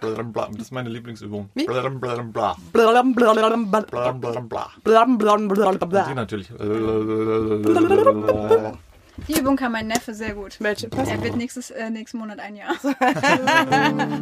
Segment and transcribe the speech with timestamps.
[0.00, 0.18] Das
[0.58, 1.50] ist meine Lieblingsübung.
[1.54, 1.66] Wie?
[6.08, 6.48] Die natürlich.
[9.26, 10.56] Die Übung kann mein Neffe sehr gut.
[10.60, 10.88] Welche?
[10.92, 12.74] Er wird nächstes, äh, nächsten Monat ein Jahr.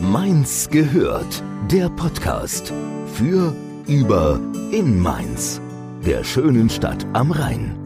[0.00, 1.42] Mainz gehört.
[1.70, 2.72] Der Podcast
[3.14, 3.54] für,
[3.86, 4.38] über,
[4.70, 5.60] in Mainz.
[6.04, 7.83] Der schönen Stadt am Rhein.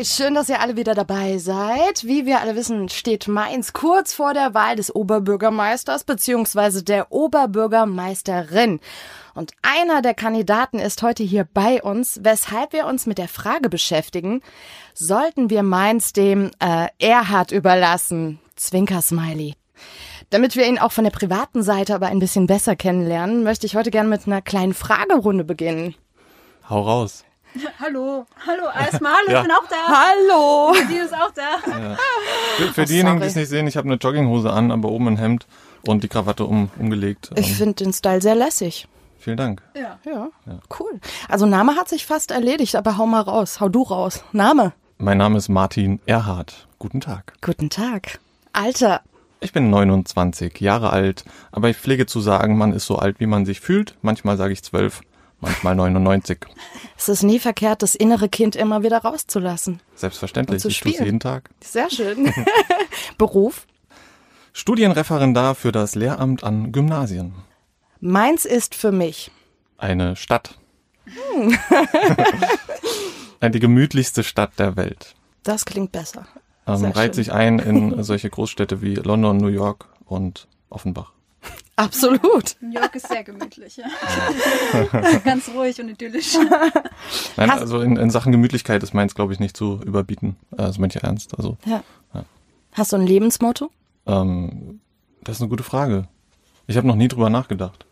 [0.00, 2.04] Hi, schön, dass ihr alle wieder dabei seid.
[2.04, 6.80] Wie wir alle wissen, steht Mainz kurz vor der Wahl des Oberbürgermeisters bzw.
[6.80, 8.80] der Oberbürgermeisterin.
[9.34, 13.68] Und einer der Kandidaten ist heute hier bei uns, weshalb wir uns mit der Frage
[13.68, 14.40] beschäftigen,
[14.94, 18.40] sollten wir Mainz dem äh, Erhard überlassen?
[18.56, 19.54] Zwinker-Smiley.
[20.30, 23.76] Damit wir ihn auch von der privaten Seite aber ein bisschen besser kennenlernen, möchte ich
[23.76, 25.94] heute gerne mit einer kleinen Fragerunde beginnen.
[26.70, 27.22] Hau raus.
[27.80, 29.40] Hallo, hallo, erstmal, hallo, Ja.
[29.40, 29.76] ich bin auch da.
[29.88, 30.74] Hallo!
[30.90, 31.58] Die ist auch da.
[32.56, 35.08] Für, für Oh, diejenigen, die es nicht sehen, ich habe eine Jogginghose an, aber oben
[35.08, 35.46] ein Hemd
[35.82, 37.30] und die Krawatte um, umgelegt.
[37.36, 38.86] Ich Ähm, finde den Style sehr lässig.
[39.18, 39.62] vielen Dank.
[39.74, 39.98] Ja.
[40.04, 40.28] Ja,
[40.78, 41.00] cool.
[41.28, 43.60] Also Name hat sich fast erledigt, aber hau mal raus.
[43.60, 44.22] Hau du raus.
[44.32, 44.72] Name.
[44.98, 46.66] Mein Name ist Martin Erhardt.
[46.78, 47.32] Guten Tag.
[47.42, 48.20] Guten Tag.
[48.52, 49.00] Alter.
[49.42, 53.26] Ich bin 29 Jahre alt, aber ich pflege zu sagen, man ist so alt, wie
[53.26, 53.94] man sich fühlt.
[54.02, 55.00] Manchmal sage ich 12,
[55.40, 56.38] manchmal 99.
[56.96, 59.80] Es ist nie verkehrt, das innere Kind immer wieder rauszulassen.
[59.94, 61.50] Selbstverständlich, ich tue es jeden Tag.
[61.62, 62.32] Sehr schön.
[63.18, 63.66] Beruf.
[64.52, 67.34] Studienreferendar für das Lehramt an Gymnasien.
[68.00, 69.30] Meins ist für mich.
[69.78, 70.58] Eine Stadt.
[71.04, 71.56] Hm.
[73.52, 75.14] Die gemütlichste Stadt der Welt.
[75.42, 76.26] Das klingt besser.
[76.66, 77.24] Ähm, reiht schön.
[77.24, 81.12] sich ein in solche Großstädte wie London, New York und Offenbach.
[81.84, 82.56] Absolut.
[82.60, 83.86] New York ist sehr gemütlich, ja.
[85.24, 86.36] Ganz ruhig und idyllisch.
[87.36, 90.36] Nein, also in, in Sachen Gemütlichkeit ist meins, glaube ich, nicht zu überbieten.
[90.52, 91.36] Äh, Das meine ich ernst.
[91.38, 91.82] Also, Ja.
[92.14, 92.24] Ja.
[92.72, 93.70] Hast du ein Lebensmotto?
[94.06, 94.80] ähm,
[95.22, 96.06] das ist eine gute Frage.
[96.66, 97.86] Ich habe noch nie drüber nachgedacht.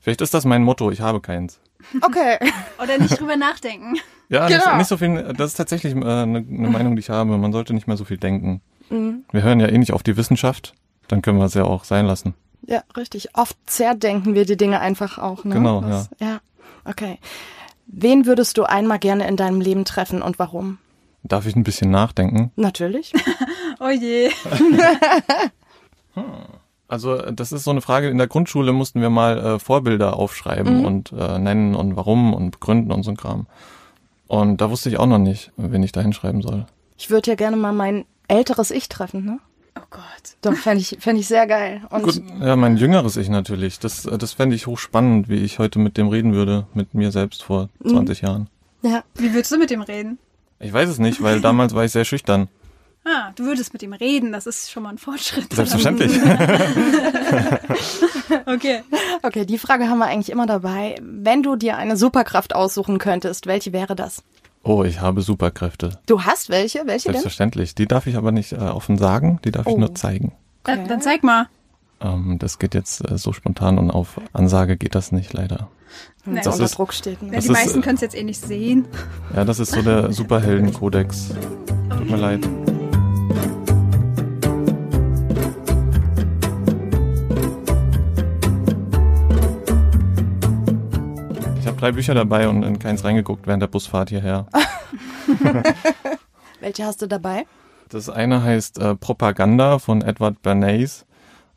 [0.00, 1.60] Vielleicht ist das mein Motto, ich habe keins.
[2.02, 2.38] Okay.
[2.82, 3.96] Oder nicht drüber nachdenken.
[4.28, 4.64] Ja, Genau.
[4.66, 7.36] nicht, nicht so viel, das ist tatsächlich äh, eine, eine Meinung, die ich habe.
[7.38, 8.60] Man sollte nicht mehr so viel denken.
[8.90, 9.24] Mhm.
[9.32, 10.74] Wir hören ja eh nicht auf die Wissenschaft,
[11.08, 12.34] dann können wir es ja auch sein lassen.
[12.66, 13.30] Ja, richtig.
[13.36, 15.44] Oft zerdenken wir die Dinge einfach auch.
[15.44, 15.54] Ne?
[15.54, 16.40] Genau, Das- ja.
[16.84, 17.18] Okay.
[17.86, 20.78] Wen würdest du einmal gerne in deinem Leben treffen und warum?
[21.22, 22.52] Darf ich ein bisschen nachdenken?
[22.56, 23.12] Natürlich.
[23.82, 24.28] Oh je.
[26.88, 30.16] Also äh, das ist so eine Frage, in der Grundschule mussten wir mal äh, Vorbilder
[30.16, 30.84] aufschreiben Mhm.
[30.84, 33.46] und äh, nennen und warum und begründen und so ein Kram.
[34.26, 36.66] Und da wusste ich auch noch nicht, wen ich da hinschreiben soll.
[36.98, 39.38] Ich würde ja gerne mal mein älteres Ich treffen, ne?
[39.80, 40.02] Oh Gott.
[40.42, 41.82] Doch, fände ich, fänd ich sehr geil.
[41.90, 43.78] Und Gut, ja, mein jüngeres Ich natürlich.
[43.78, 47.10] Das, äh, das fände ich hochspannend, wie ich heute mit dem reden würde, mit mir
[47.12, 47.90] selbst vor Mhm.
[47.90, 48.48] 20 Jahren.
[48.82, 50.18] ja, Wie würdest du mit ihm reden?
[50.58, 52.48] Ich weiß es nicht, weil damals war ich sehr schüchtern.
[53.04, 55.52] Ah, du würdest mit ihm reden, das ist schon mal ein Fortschritt.
[55.52, 56.12] Selbstverständlich.
[58.46, 58.82] Okay.
[59.22, 60.94] okay, die Frage haben wir eigentlich immer dabei.
[61.02, 64.22] Wenn du dir eine Superkraft aussuchen könntest, welche wäre das?
[64.62, 65.98] Oh, ich habe Superkräfte.
[66.06, 66.80] Du hast welche?
[66.86, 67.14] Welche denn?
[67.14, 67.74] Selbstverständlich.
[67.74, 69.78] Die darf ich aber nicht äh, offen sagen, die darf ich Oh.
[69.78, 70.32] nur zeigen.
[70.64, 71.46] Dann, dann zeig mal.
[72.00, 75.68] Ähm, das geht jetzt äh, so spontan und auf Ansage geht das nicht leider.
[76.24, 77.22] So Das unter ist- Druck steht.
[77.22, 77.28] Ne?
[77.28, 78.84] Ja, Das die ist, meisten äh, können es jetzt eh nicht sehen.
[79.34, 81.30] Ja, das ist so der Superheldenkodex.
[81.96, 82.46] Tut mir leid.
[91.80, 94.46] Drei Bücher dabei und in keins reingeguckt während der Busfahrt hierher.
[96.60, 97.46] Welche hast du dabei?
[97.88, 101.06] Das eine heißt äh, Propaganda von Edward Bernays.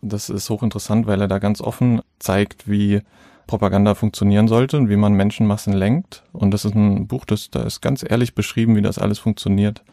[0.02, 3.02] Das ist hochinteressant, weil er da ganz offen zeigt, wie
[3.48, 6.24] Propaganda funktionieren sollte und wie man Menschenmassen lenkt.
[6.32, 9.84] Und das ist ein Buch, das da ist ganz ehrlich beschrieben, wie das alles funktioniert.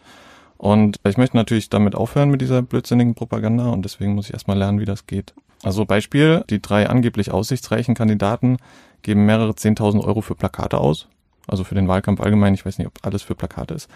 [0.57, 4.59] Und ich möchte natürlich damit aufhören mit dieser blödsinnigen Propaganda und deswegen muss ich erstmal
[4.59, 5.35] lernen, wie das geht.
[5.63, 8.57] Also Beispiel, die drei angeblich aussichtsreichen Kandidaten
[9.03, 11.09] geben mehrere 10.000 Euro für Plakate aus.
[11.47, 12.55] Also für den Wahlkampf allgemein.
[12.55, 13.89] Ich weiß nicht, ob alles für Plakate ist.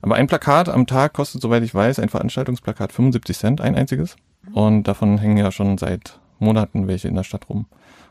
[0.00, 4.16] Aber ein Plakat am Tag kostet, soweit ich weiß, ein Veranstaltungsplakat 75 Cent, ein einziges.
[4.52, 7.66] Und davon hängen ja schon seit Monaten welche in der Stadt rum.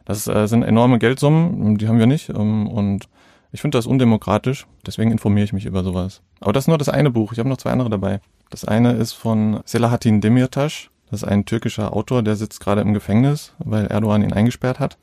[0.06, 2.30] Das äh, sind enorme Geldsummen, die haben wir nicht.
[2.30, 3.08] Ähm, und
[3.52, 4.68] ich finde das undemokratisch.
[4.86, 6.22] Deswegen informiere ich mich über sowas.
[6.40, 7.32] Aber das ist nur das eine Buch.
[7.32, 8.22] Ich habe noch zwei andere dabei.
[8.50, 10.90] Das eine ist von Selahattin Demirtas.
[11.10, 14.98] Das ist ein türkischer Autor, der sitzt gerade im Gefängnis, weil Erdogan ihn eingesperrt hat.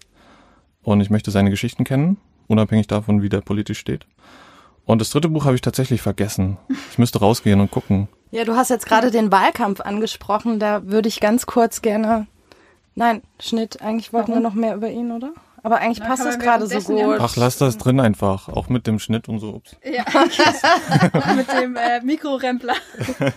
[0.86, 2.16] Und ich möchte seine Geschichten kennen,
[2.46, 4.06] unabhängig davon, wie der politisch steht.
[4.84, 6.58] Und das dritte Buch habe ich tatsächlich vergessen.
[6.92, 8.06] Ich müsste rausgehen und gucken.
[8.30, 10.60] Ja, du hast jetzt gerade den Wahlkampf angesprochen.
[10.60, 12.28] Da würde ich ganz kurz gerne.
[12.94, 13.82] Nein, Schnitt.
[13.82, 15.32] Eigentlich wollten wir noch mehr über ihn, oder?
[15.64, 17.16] Aber eigentlich Na, passt das gerade so gut.
[17.18, 18.48] Ach, lass das drin einfach.
[18.48, 19.54] Auch mit dem Schnitt und so.
[19.54, 19.74] Ups.
[19.82, 20.04] Ja.
[21.34, 22.74] Mit dem äh, Mikrorempler.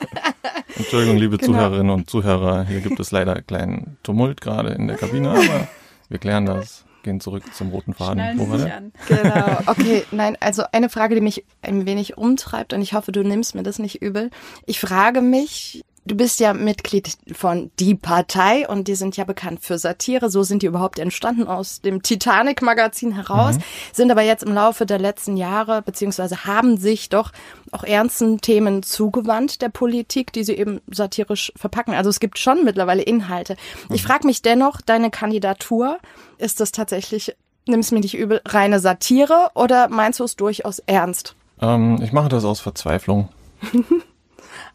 [0.77, 1.53] Entschuldigung, liebe Genau.
[1.53, 2.65] Zuhörerinnen und Zuhörer.
[2.65, 5.67] Hier gibt es leider einen kleinen Tumult gerade in der Kabine, aber
[6.09, 6.85] wir klären das.
[7.03, 8.37] Gehen zurück zum roten Faden.
[8.37, 8.91] Wo Sie war an.
[9.07, 9.57] Genau.
[9.67, 13.55] Okay, nein, also eine Frage, die mich ein wenig umtreibt und ich hoffe, du nimmst
[13.55, 14.29] mir das nicht übel.
[14.65, 19.59] Ich frage mich, du bist ja Mitglied von Die Partei und die sind ja bekannt
[19.61, 20.29] für Satire.
[20.29, 23.57] So sind die überhaupt entstanden aus dem Titanic-Magazin heraus,
[23.93, 27.31] sind aber jetzt im Laufe der letzten Jahre beziehungsweise haben sich doch
[27.71, 31.93] auch ernsten Themen zugewandt der Politik, die sie eben satirisch verpacken.
[31.93, 33.55] Also es gibt schon mittlerweile Inhalte.
[33.91, 35.99] Ich frage mich dennoch, deine Kandidatur,
[36.37, 37.35] ist das tatsächlich
[37.67, 41.35] nimm's mir nicht übel, reine Satire oder meinst du es durchaus ernst?
[41.61, 43.29] Ähm, ich mache das aus Verzweiflung.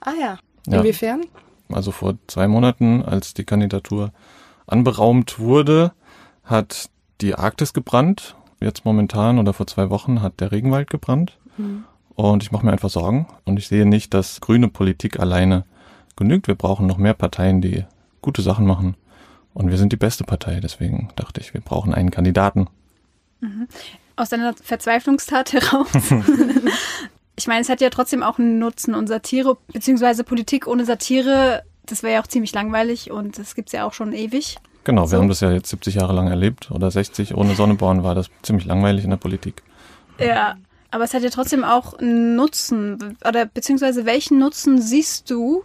[0.00, 0.38] Ah ja.
[0.66, 0.78] Ja.
[0.78, 1.22] Inwiefern?
[1.72, 4.12] Also vor zwei Monaten, als die Kandidatur
[4.66, 5.92] anberaumt wurde,
[6.44, 6.90] hat
[7.20, 8.36] die Arktis gebrannt.
[8.60, 11.38] Jetzt momentan oder vor zwei Wochen hat der Regenwald gebrannt.
[12.14, 13.26] Und ich mache mir einfach Sorgen.
[13.44, 15.64] Und ich sehe nicht, dass grüne Politik alleine
[16.16, 16.48] genügt.
[16.48, 17.84] Wir brauchen noch mehr Parteien, die
[18.22, 18.96] gute Sachen machen.
[19.52, 20.60] Und wir sind die beste Partei.
[20.60, 22.68] Deswegen dachte ich, wir brauchen einen Kandidaten.
[24.16, 25.88] Aus deiner Verzweiflungstat heraus.
[27.36, 31.62] ich meine, es hat ja trotzdem auch einen Nutzen und Satire, beziehungsweise Politik ohne Satire,
[31.86, 34.56] das wäre ja auch ziemlich langweilig und das gibt's ja auch schon ewig.
[34.84, 35.12] Genau, So.
[35.12, 37.34] wir haben das ja jetzt 70 Jahre lang erlebt oder 60.
[37.34, 39.62] Ohne Sonneborn war das ziemlich langweilig in der Politik.
[40.18, 40.56] Ja.
[40.90, 43.16] Aber es hat ja trotzdem auch einen Nutzen.
[43.26, 45.64] Oder beziehungsweise welchen Nutzen siehst du,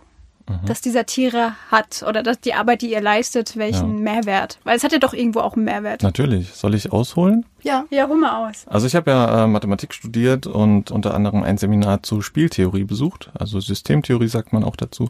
[0.66, 2.04] dass die Satire hat?
[2.08, 4.14] Oder dass die Arbeit, die ihr leistet, welchen Ja.
[4.14, 4.60] Mehrwert?
[4.64, 6.04] Weil es hat ja doch irgendwo auch einen Mehrwert.
[6.04, 6.54] Natürlich.
[6.54, 7.46] Soll ich ausholen?
[7.62, 7.86] Ja.
[7.90, 8.66] Ja, hol mal aus.
[8.68, 13.32] Also ich habe ja äh, Mathematik studiert und unter anderem ein Seminar zu Spieltheorie besucht.
[13.38, 15.10] Also Systemtheorie sagt man auch dazu.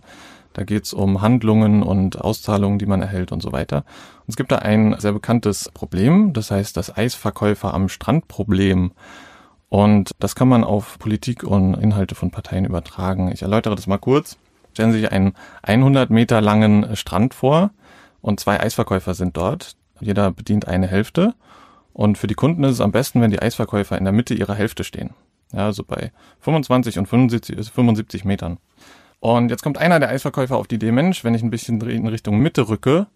[0.53, 3.77] Da geht's um Handlungen und Auszahlungen, die man erhält und so weiter.
[4.21, 8.91] Und es gibt da ein sehr bekanntes Problem, das heißt das Eisverkäufer am Strand Problem.
[9.69, 13.31] Und das kann man auf Politik und Inhalte von Parteien übertragen.
[13.31, 14.37] Ich erläutere das mal kurz.
[14.73, 15.33] Stellen Sie sich einen
[15.63, 17.71] 100 Meter langen Strand vor
[18.21, 19.75] und zwei Eisverkäufer sind dort.
[19.99, 21.33] Jeder bedient eine Hälfte.
[21.93, 24.55] Und für die Kunden ist es am besten, wenn die Eisverkäufer in der Mitte ihrer
[24.55, 25.11] Hälfte stehen.
[25.51, 26.11] Ja, also bei
[26.41, 28.57] 25 und 75, 75 Metern.
[29.19, 32.07] Und jetzt kommt einer der Eisverkäufer auf die Idee, Mensch, wenn ich ein bisschen in
[32.07, 33.07] Richtung Mitte rücke,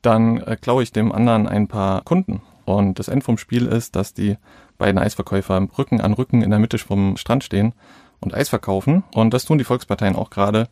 [0.00, 2.42] dann äh, klaue ich dem anderen ein paar Kunden.
[2.64, 4.38] Und das End vom Spiel ist, dass die
[4.78, 7.74] beiden Eisverkäufer Rücken an Rücken in der Mitte vom Strand stehen
[8.20, 9.04] und Eis verkaufen.
[9.14, 10.68] Und das tun die Volksparteien auch gerade.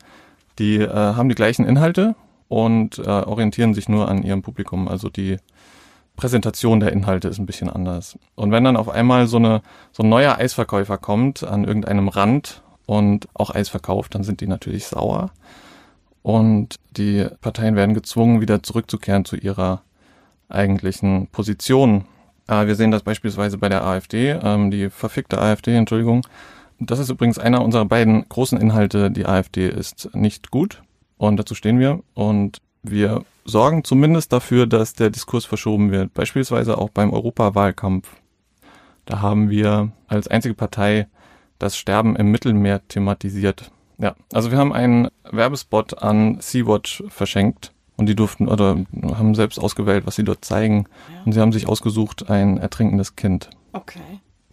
[0.58, 2.14] Die äh, haben die gleichen Inhalte
[2.48, 4.88] und äh, orientieren sich nur an ihrem Publikum.
[4.88, 5.38] Also die
[6.16, 8.18] Präsentation der Inhalte ist ein bisschen anders.
[8.34, 9.62] Und wenn dann auf einmal so, eine,
[9.92, 14.46] so ein neuer Eisverkäufer kommt an irgendeinem Rand und auch Eis verkauft, dann sind die
[14.46, 15.30] natürlich sauer.
[16.22, 19.82] Und die Parteien werden gezwungen, wieder zurückzukehren zu ihrer
[20.48, 22.04] eigentlichen Position.
[22.46, 26.22] Äh, wir sehen das beispielsweise bei der AfD, ähm, die verfickte AfD, Entschuldigung.
[26.86, 29.10] Das ist übrigens einer unserer beiden großen Inhalte.
[29.10, 30.82] Die AfD ist nicht gut
[31.16, 32.00] und dazu stehen wir.
[32.14, 36.12] Und wir sorgen zumindest dafür, dass der Diskurs verschoben wird.
[36.12, 38.08] Beispielsweise auch beim Europawahlkampf.
[39.04, 41.06] Da haben wir als einzige Partei
[41.58, 43.70] das Sterben im Mittelmeer thematisiert.
[43.98, 48.78] Ja, also wir haben einen Werbespot an Sea-Watch verschenkt und die durften oder
[49.14, 50.86] haben selbst ausgewählt, was sie dort zeigen.
[51.24, 53.50] Und sie haben sich ausgesucht ein ertrinkendes Kind.
[53.72, 54.00] Okay.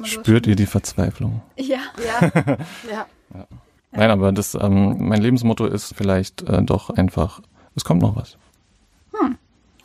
[0.04, 1.42] Spürt ihr die Verzweiflung?
[1.58, 1.80] Ja.
[2.90, 3.06] Ja.
[3.34, 3.48] ja.
[3.92, 7.42] Nein, aber das, ähm, mein Lebensmotto ist vielleicht äh, doch einfach,
[7.76, 8.38] es kommt noch was.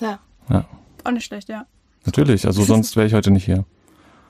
[0.00, 0.18] Ja.
[0.48, 0.64] Ja,
[1.04, 1.66] Auch nicht schlecht, ja.
[2.04, 2.46] natürlich.
[2.46, 3.64] Also sonst wäre ich heute nicht hier.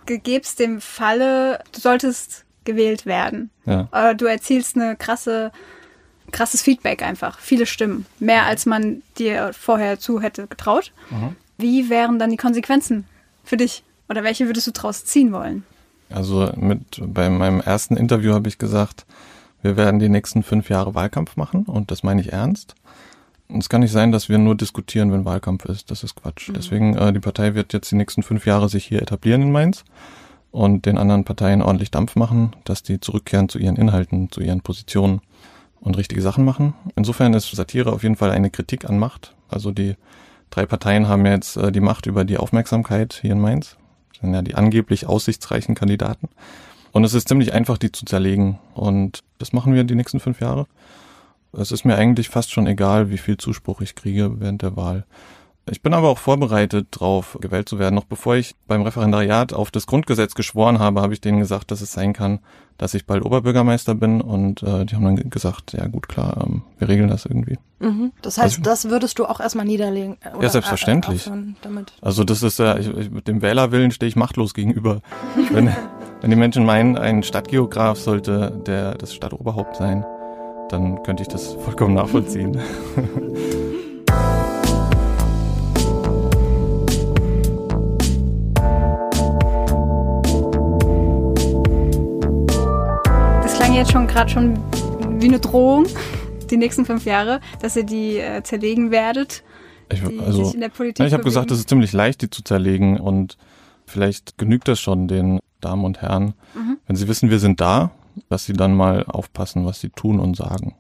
[0.07, 3.51] Gegeb's dem Falle, du solltest gewählt werden.
[3.65, 3.89] Ja.
[3.91, 5.53] Aber du erzielst eine krasse,
[6.31, 7.39] krasses Feedback einfach.
[7.39, 8.07] Viele Stimmen.
[8.19, 10.93] Mehr als man dir vorher zu hätte getraut.
[11.57, 13.07] Wie wären dann die Konsequenzen
[13.43, 13.83] für dich?
[14.09, 15.65] Oder welche würdest du draus ziehen wollen?
[16.11, 19.07] Also mit bei meinem ersten Interview habe ich gesagt,
[19.63, 22.75] wir werden die nächsten fünf Jahre Wahlkampf machen und das meine ich ernst.
[23.49, 25.91] Und es kann nicht sein, dass wir nur diskutieren, wenn Wahlkampf ist.
[25.91, 26.51] Das ist Quatsch.
[26.55, 29.85] Deswegen, äh, die Partei wird jetzt die nächsten fünf Jahre sich hier etablieren in Mainz
[30.51, 34.61] und den anderen Parteien ordentlich Dampf machen, dass die zurückkehren zu ihren Inhalten, zu ihren
[34.61, 35.21] Positionen
[35.81, 36.75] und richtige Sachen machen.
[36.97, 39.35] Insofern ist Satire auf jeden Fall eine Kritik an Macht.
[39.49, 39.97] Also die
[40.51, 43.77] drei Parteien haben jetzt äh, die Macht über die Aufmerksamkeit hier in Mainz.
[44.33, 46.29] Ja die angeblich aussichtsreichen Kandidaten.
[46.93, 48.59] Und es ist ziemlich einfach, die zu zerlegen.
[48.75, 50.67] Und das machen wir die nächsten fünf Jahre.
[51.53, 55.05] Es ist mir eigentlich fast schon egal, wie viel Zuspruch ich kriege während der Wahl.
[55.71, 57.95] Ich bin aber auch vorbereitet drauf, gewählt zu werden.
[57.95, 61.81] Noch bevor ich beim Referendariat auf das Grundgesetz geschworen habe, habe ich denen gesagt, dass
[61.81, 62.41] es sein kann,
[62.79, 64.21] dass ich bald Oberbürgermeister bin.
[64.21, 67.59] Und äh, die haben dann gesagt, ja gut, klar, ähm, wir regeln das irgendwie.
[67.81, 68.13] Mhm.
[68.23, 70.17] Das heißt, also, das würdest du auch erstmal niederlegen?
[70.35, 71.31] Oder ja, selbstverständlich.
[72.01, 75.01] Also das ist ja, ich, ich, mit dem Wählerwillen stehe ich machtlos gegenüber.
[75.51, 75.71] wenn,
[76.21, 80.05] wenn die Menschen meinen, ein Stadtgeograf sollte der das Stadtoberhaupt sein,
[80.69, 82.59] dann könnte ich das vollkommen nachvollziehen.
[93.85, 94.59] jetzt schon gerade schon
[95.21, 95.85] wie eine Drohung,
[96.51, 99.45] die nächsten fünf Jahre, dass ihr die äh, zerlegen werdet.
[99.93, 103.37] Ich, also, ich habe gesagt, es ist ziemlich leicht, die zu zerlegen und
[103.85, 106.79] vielleicht genügt das schon den Damen und Herren, mhm.
[106.87, 107.91] wenn sie wissen, wir sind da,
[108.31, 110.77] dass sie dann mal aufpassen, was sie tun und sagen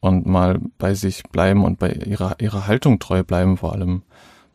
[0.00, 4.02] und mal bei sich bleiben und bei ihrer, ihrer Haltung treu bleiben vor allem.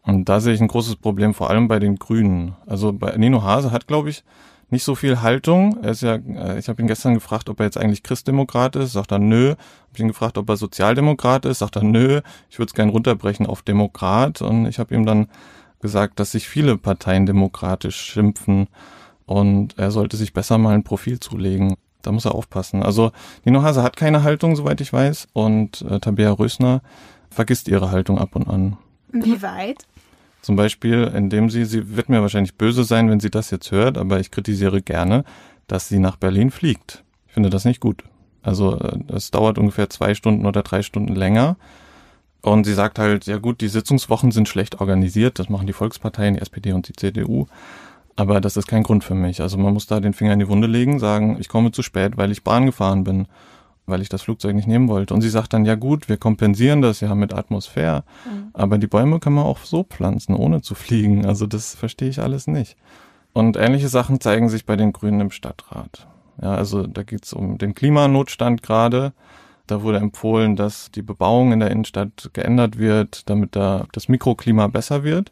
[0.01, 2.55] Und da sehe ich ein großes Problem, vor allem bei den Grünen.
[2.65, 4.25] Also bei Nino Hase hat, glaube ich,
[4.73, 5.77] nicht so viel Haltung.
[5.81, 8.91] Er ist ja, äh, ich habe ihn gestern gefragt, ob er jetzt eigentlich Christdemokrat ist,
[8.91, 9.51] sagt er nö.
[9.51, 12.19] Habe ihn gefragt, ob er Sozialdemokrat ist, sagt er nö.
[12.49, 15.27] Ich würde es gern runterbrechen auf Demokrat und ich habe ihm dann
[15.79, 18.67] gesagt, dass sich viele Parteien demokratisch schimpfen
[19.25, 21.75] und er sollte sich besser mal ein Profil zulegen.
[22.01, 22.83] Da muss er aufpassen.
[22.83, 23.11] Also
[23.45, 26.81] Nino Hase hat keine Haltung, soweit ich weiß, und äh, Tabea Rösner
[27.29, 28.77] vergisst ihre Haltung ab und an.
[29.11, 29.85] Wie weit?
[30.43, 33.97] Zum Beispiel, indem sie, sie wird mir wahrscheinlich böse sein, wenn sie das jetzt hört,
[33.97, 35.23] aber ich kritisiere gerne,
[35.67, 37.05] dass sie nach Berlin fliegt.
[37.27, 38.03] Ich finde das nicht gut.
[38.41, 41.55] Also äh, es dauert ungefähr zwei Stunden oder drei Stunden länger.
[42.41, 46.33] Und sie sagt halt, ja gut, die Sitzungswochen sind schlecht organisiert, das machen die Volksparteien,
[46.33, 47.45] die SPD und die CDU.
[48.17, 49.39] Aber das ist kein Grund für mich.
[49.39, 52.17] Also man muss da den Finger in die Wunde legen, sagen, ich komme zu spät,
[52.17, 53.27] weil ich Bahn gefahren bin
[53.85, 55.13] weil ich das Flugzeug nicht nehmen wollte.
[55.13, 58.49] Und sie sagt dann, ja gut, wir kompensieren das ja mit Atmosphäre, mhm.
[58.53, 61.25] aber die Bäume kann man auch so pflanzen, ohne zu fliegen.
[61.25, 62.77] Also das verstehe ich alles nicht.
[63.33, 66.07] Und ähnliche Sachen zeigen sich bei den Grünen im Stadtrat.
[66.41, 69.13] Ja, also da geht es um den Klimanotstand gerade.
[69.67, 74.67] Da wurde empfohlen, dass die Bebauung in der Innenstadt geändert wird, damit da das Mikroklima
[74.67, 75.31] besser wird.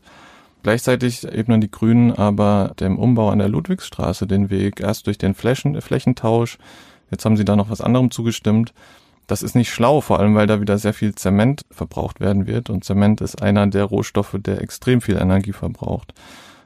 [0.64, 5.34] Gleichzeitig ebnen die Grünen aber dem Umbau an der Ludwigsstraße den Weg, erst durch den
[5.34, 6.60] Flächen, Flächentausch,
[7.12, 8.74] Jetzt haben sie da noch was anderem zugestimmt.
[9.28, 12.70] Das ist nicht schlau, vor allem weil da wieder sehr viel Zement verbraucht werden wird.
[12.70, 16.14] Und Zement ist einer der Rohstoffe, der extrem viel Energie verbraucht.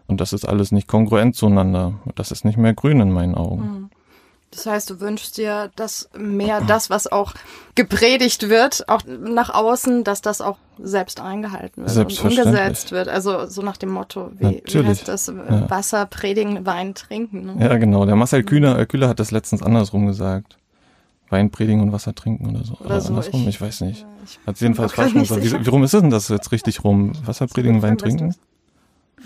[0.07, 1.95] Und das ist alles nicht kongruent zueinander.
[2.15, 3.61] Das ist nicht mehr grün in meinen Augen.
[3.61, 3.89] Mhm.
[4.55, 7.33] Das heißt, du wünschst dir, dass mehr das, was auch
[7.75, 13.09] gepredigt wird, auch nach außen, dass das auch selbst eingehalten wird und umgesetzt wird.
[13.09, 15.27] Also so nach dem Motto, wie, wie heißt das?
[15.27, 15.69] Ja.
[15.69, 17.45] Wasser predigen, Wein trinken.
[17.45, 17.55] Ne?
[17.59, 18.05] Ja, genau.
[18.05, 20.57] Der Marcel Kühner, äh, Kühler hat das letztens andersrum gesagt.
[21.29, 22.75] Wein predigen und Wasser trinken oder so.
[22.75, 23.09] Oder, oder so.
[23.09, 24.05] andersrum, ich, ich, weiß nicht.
[24.47, 25.43] Hat jedenfalls falsch gesagt.
[25.43, 27.11] Wie, warum ist denn das jetzt richtig rum?
[27.25, 28.35] Wasser predigen, Wein trinken?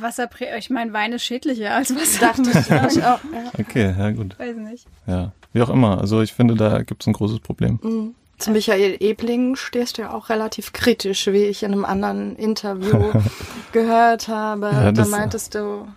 [0.01, 2.33] Wasser, ich meine, Wein ist schädlicher als Wasser.
[2.33, 2.49] Dachte
[2.91, 3.19] ich auch.
[3.31, 3.51] Ja.
[3.59, 4.37] Okay, ja gut.
[4.39, 4.85] Weiß nicht.
[5.05, 5.99] Ja, wie auch immer.
[5.99, 7.79] Also ich finde, da gibt es ein großes Problem.
[7.81, 8.15] Mhm.
[8.37, 13.11] Zu Michael Ebling stehst du ja auch relativ kritisch, wie ich in einem anderen Interview
[13.73, 14.67] gehört habe.
[14.67, 15.87] Ja, da meintest du,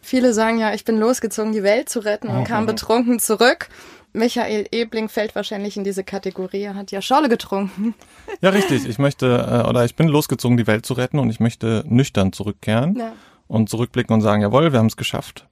[0.00, 3.68] viele sagen ja, ich bin losgezogen, die Welt zu retten und kam betrunken zurück.
[4.12, 6.62] Michael Ebling fällt wahrscheinlich in diese Kategorie.
[6.62, 7.94] Er hat ja Schorle getrunken.
[8.40, 8.86] Ja, richtig.
[8.86, 12.32] Ich möchte, äh, oder ich bin losgezogen, die Welt zu retten und ich möchte nüchtern
[12.32, 12.96] zurückkehren.
[12.96, 13.12] Ja
[13.52, 15.46] und zurückblicken und sagen, jawohl, wir haben es geschafft.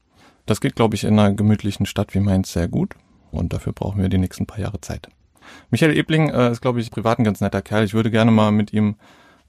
[0.46, 2.94] Das geht, glaube ich, in einer gemütlichen Stadt wie Mainz sehr gut.
[3.30, 5.08] Und dafür brauchen wir die nächsten paar Jahre Zeit.
[5.70, 7.84] Michael Ebling äh, ist, glaube ich, privat ein ganz netter Kerl.
[7.84, 8.96] Ich würde gerne mal mit ihm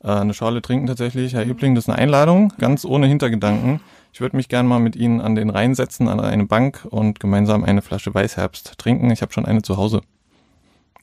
[0.04, 1.34] äh, eine Schale trinken tatsächlich.
[1.34, 3.80] Herr Ebling, das ist eine Einladung, ganz ohne Hintergedanken.
[4.12, 7.22] Ich würde mich gerne mal mit Ihnen an den Rhein setzen, an eine Bank und
[7.22, 9.10] gemeinsam eine Flasche Weißherbst trinken.
[9.12, 10.02] Ich habe schon eine zu Hause.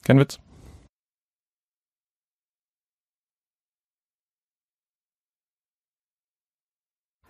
[0.03, 0.39] Kein Witz.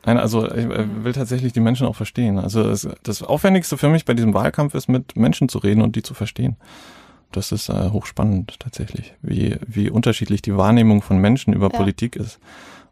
[0.05, 2.39] Nein, also ich will tatsächlich die Menschen auch verstehen.
[2.39, 5.95] Also es, das Aufwendigste für mich bei diesem Wahlkampf ist, mit Menschen zu reden und
[5.95, 6.55] die zu verstehen.
[7.31, 11.77] Das ist äh, hochspannend tatsächlich, wie, wie unterschiedlich die Wahrnehmung von Menschen über ja.
[11.77, 12.39] Politik ist.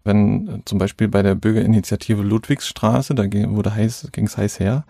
[0.03, 4.59] Wenn äh, zum Beispiel bei der Bürgerinitiative Ludwigsstraße, da ging, wurde heiß, ging es heiß
[4.59, 4.85] her,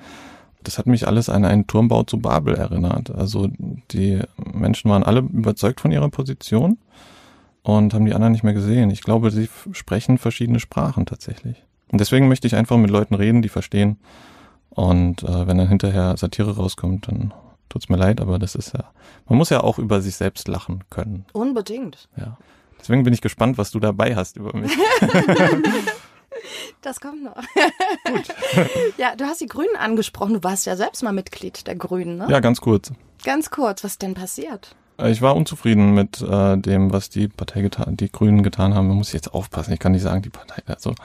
[0.64, 3.10] das hat mich alles an einen Turmbau zu Babel erinnert.
[3.12, 3.48] Also
[3.92, 4.20] die
[4.54, 6.78] Menschen waren alle überzeugt von ihrer Position
[7.64, 8.90] und haben die anderen nicht mehr gesehen.
[8.90, 11.64] Ich glaube, sie sprechen verschiedene Sprachen tatsächlich.
[11.92, 13.98] Und deswegen möchte ich einfach mit Leuten reden, die verstehen.
[14.70, 17.34] Und äh, wenn dann hinterher Satire rauskommt, dann
[17.70, 18.92] tut's mir leid, aber das ist ja,
[19.28, 21.26] man muss ja auch über sich selbst lachen können.
[21.34, 22.10] Unbedingt.
[22.16, 22.38] Ja.
[22.80, 24.72] Deswegen bin ich gespannt, was du dabei hast über mich.
[26.82, 27.36] Das kommt noch.
[28.06, 28.28] Gut.
[28.98, 30.36] Ja, du hast die Grünen angesprochen.
[30.36, 32.28] Du warst ja selbst mal Mitglied der Grünen, ne?
[32.30, 32.92] Ja, ganz kurz.
[33.24, 33.84] Ganz kurz.
[33.84, 34.76] Was ist denn passiert?
[35.04, 38.88] Ich war unzufrieden mit äh, dem, was die Partei getan, die Grünen getan haben.
[38.88, 40.96] Man muss jetzt aufpassen, ich kann nicht sagen, die Partei, also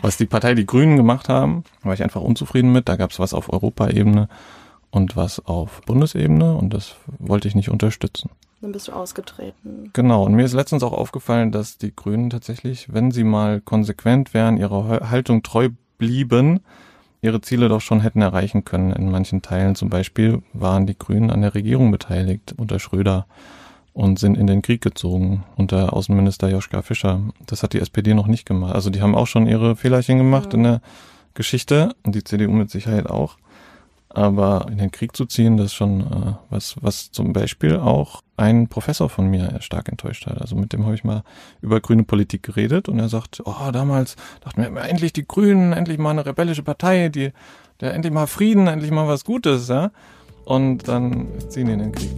[0.00, 2.88] was die Partei, die Grünen gemacht haben, war ich einfach unzufrieden mit.
[2.88, 4.28] Da gab es was auf Europaebene
[4.90, 8.30] und was auf Bundesebene und das wollte ich nicht unterstützen.
[8.62, 9.90] Dann bist du ausgetreten.
[9.92, 14.34] Genau, und mir ist letztens auch aufgefallen, dass die Grünen tatsächlich, wenn sie mal konsequent
[14.34, 16.60] wären, ihrer Haltung treu blieben,
[17.22, 19.76] ihre Ziele doch schon hätten erreichen können in manchen Teilen.
[19.76, 23.26] Zum Beispiel waren die Grünen an der Regierung beteiligt unter Schröder
[23.94, 27.20] und sind in den Krieg gezogen unter Außenminister Joschka Fischer.
[27.46, 28.74] Das hat die SPD noch nicht gemacht.
[28.74, 30.58] Also die haben auch schon ihre Fehlerchen gemacht mhm.
[30.58, 30.80] in der
[31.34, 33.38] Geschichte und die CDU mit Sicherheit auch.
[34.14, 38.20] Aber in den Krieg zu ziehen, das ist schon äh, was, was zum Beispiel auch
[38.36, 40.38] ein Professor von mir stark enttäuscht hat.
[40.38, 41.22] Also mit dem habe ich mal
[41.62, 45.96] über grüne Politik geredet und er sagt, oh, damals dachten wir endlich die Grünen, endlich
[45.96, 47.32] mal eine rebellische Partei, die,
[47.80, 49.90] der endlich mal Frieden, endlich mal was Gutes, ja.
[50.44, 52.10] Und dann ziehen die in den Krieg.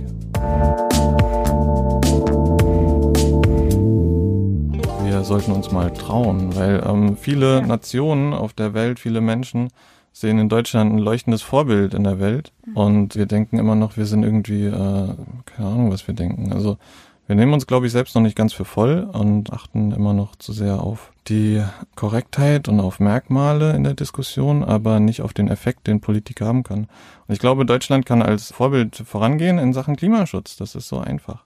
[5.05, 9.69] Wir sollten uns mal trauen, weil ähm, viele Nationen auf der Welt, viele Menschen
[10.15, 12.77] sehen in Deutschland ein leuchtendes Vorbild in der Welt mhm.
[12.77, 16.53] und wir denken immer noch, wir sind irgendwie, äh, keine Ahnung, was wir denken.
[16.53, 16.79] Also
[17.27, 20.37] wir nehmen uns, glaube ich, selbst noch nicht ganz für voll und achten immer noch
[20.37, 21.65] zu sehr auf die
[21.97, 26.63] Korrektheit und auf Merkmale in der Diskussion, aber nicht auf den Effekt, den Politik haben
[26.63, 26.87] kann.
[27.27, 30.57] Und ich glaube, Deutschland kann als Vorbild vorangehen in Sachen Klimaschutz.
[30.57, 31.45] Das ist so einfach.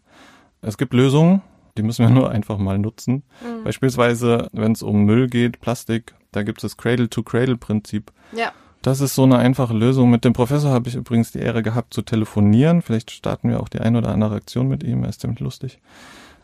[0.60, 1.40] Es gibt Lösungen,
[1.78, 3.22] die müssen wir nur einfach mal nutzen.
[3.40, 3.64] Mhm.
[3.64, 8.12] Beispielsweise, wenn es um Müll geht, Plastik, da gibt es das Cradle-to-Cradle-Prinzip.
[8.36, 8.52] Ja.
[8.82, 10.10] Das ist so eine einfache Lösung.
[10.10, 12.82] Mit dem Professor habe ich übrigens die Ehre gehabt zu telefonieren.
[12.82, 15.02] Vielleicht starten wir auch die eine oder andere Aktion mit ihm.
[15.02, 15.80] Er ist ziemlich lustig.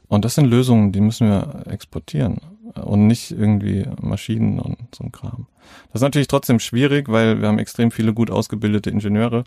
[0.09, 2.41] Und das sind Lösungen, die müssen wir exportieren
[2.75, 5.47] und nicht irgendwie Maschinen und so ein Kram.
[5.93, 9.45] Das ist natürlich trotzdem schwierig, weil wir haben extrem viele gut ausgebildete Ingenieure,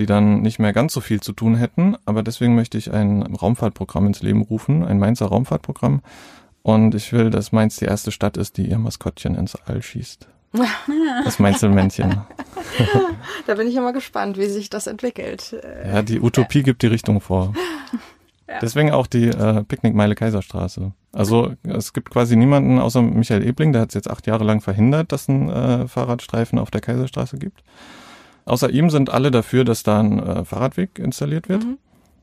[0.00, 1.96] die dann nicht mehr ganz so viel zu tun hätten.
[2.04, 6.00] Aber deswegen möchte ich ein Raumfahrtprogramm ins Leben rufen, ein Mainzer Raumfahrtprogramm,
[6.66, 10.26] und ich will, dass Mainz die erste Stadt ist, die ihr Maskottchen ins All schießt.
[11.24, 12.22] Das Mainzelmännchen.
[13.46, 15.54] da bin ich mal gespannt, wie sich das entwickelt.
[15.84, 17.52] Ja, die Utopie gibt die Richtung vor.
[18.48, 18.58] Ja.
[18.60, 20.92] Deswegen auch die äh, Picknickmeile Kaiserstraße.
[21.12, 24.60] Also es gibt quasi niemanden außer Michael Ebling, der hat es jetzt acht Jahre lang
[24.60, 27.62] verhindert, dass ein äh, Fahrradstreifen auf der Kaiserstraße gibt.
[28.44, 31.64] Außer ihm sind alle dafür, dass da ein äh, Fahrradweg installiert wird.
[31.64, 31.78] Mhm.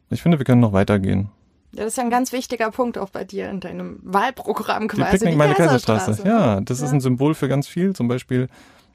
[0.10, 1.30] Ich finde, wir können noch weitergehen.
[1.76, 5.04] Ja, das ist ein ganz wichtiger Punkt auch bei dir in deinem Wahlprogramm quasi.
[5.04, 6.24] Die Picknick meine Kaiserstraße.
[6.26, 6.86] Ja, das ja.
[6.86, 7.94] ist ein Symbol für ganz viel.
[7.94, 8.48] Zum Beispiel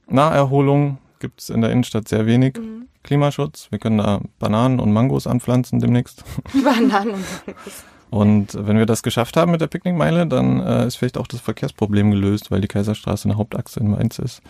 [0.06, 2.56] Naherholung gibt es in der Innenstadt sehr wenig.
[2.56, 2.86] Mhm.
[3.02, 3.68] Klimaschutz.
[3.70, 6.24] Wir können da Bananen und Mangos anpflanzen demnächst.
[6.52, 7.84] Bananen und Mangos.
[8.10, 11.40] Und wenn wir das geschafft haben mit der Picknickmeile, dann äh, ist vielleicht auch das
[11.40, 14.40] Verkehrsproblem gelöst, weil die Kaiserstraße eine Hauptachse in Mainz ist.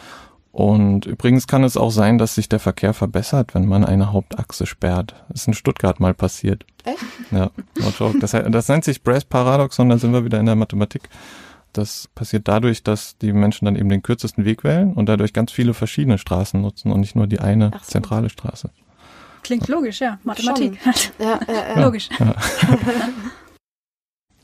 [0.52, 4.66] Und übrigens kann es auch sein, dass sich der Verkehr verbessert, wenn man eine Hauptachse
[4.66, 5.14] sperrt.
[5.28, 6.64] Das ist in Stuttgart mal passiert.
[6.84, 6.98] Echt?
[7.30, 7.50] Ja.
[8.20, 11.08] Das, das nennt sich Brace-Paradoxon, da sind wir wieder in der Mathematik.
[11.72, 15.52] Das passiert dadurch, dass die Menschen dann eben den kürzesten Weg wählen und dadurch ganz
[15.52, 17.92] viele verschiedene Straßen nutzen und nicht nur die eine so.
[17.92, 18.70] zentrale Straße.
[19.42, 20.18] Klingt logisch, ja.
[20.24, 20.78] Mathematik.
[20.84, 20.92] Ja,
[21.24, 21.40] ja,
[21.76, 21.80] ja.
[21.84, 22.08] Logisch.
[22.18, 22.34] Ja.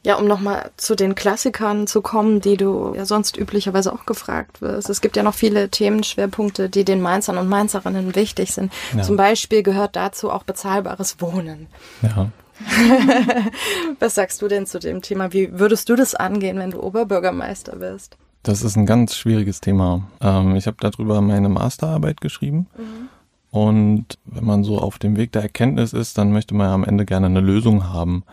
[0.04, 4.60] Ja, um nochmal zu den Klassikern zu kommen, die du ja sonst üblicherweise auch gefragt
[4.60, 4.90] wirst.
[4.90, 8.72] Es gibt ja noch viele Themenschwerpunkte, die den Mainzern und Mainzerinnen wichtig sind.
[8.94, 9.02] Ja.
[9.02, 11.68] Zum Beispiel gehört dazu auch bezahlbares Wohnen.
[12.02, 12.30] Ja.
[13.98, 15.32] Was sagst du denn zu dem Thema?
[15.32, 18.16] Wie würdest du das angehen, wenn du Oberbürgermeister wirst?
[18.42, 20.06] Das ist ein ganz schwieriges Thema.
[20.20, 22.66] Ähm, ich habe darüber meine Masterarbeit geschrieben.
[22.76, 23.08] Mhm.
[23.50, 26.84] Und wenn man so auf dem Weg der Erkenntnis ist, dann möchte man ja am
[26.84, 28.24] Ende gerne eine Lösung haben.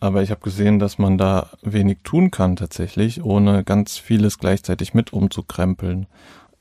[0.00, 4.94] Aber ich habe gesehen, dass man da wenig tun kann tatsächlich, ohne ganz vieles gleichzeitig
[4.94, 6.06] mit umzukrempeln.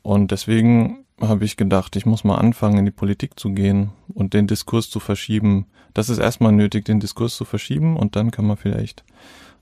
[0.01, 4.33] Und deswegen habe ich gedacht, ich muss mal anfangen, in die Politik zu gehen und
[4.33, 5.67] den Diskurs zu verschieben.
[5.93, 9.03] Das ist erstmal nötig, den Diskurs zu verschieben und dann kann man vielleicht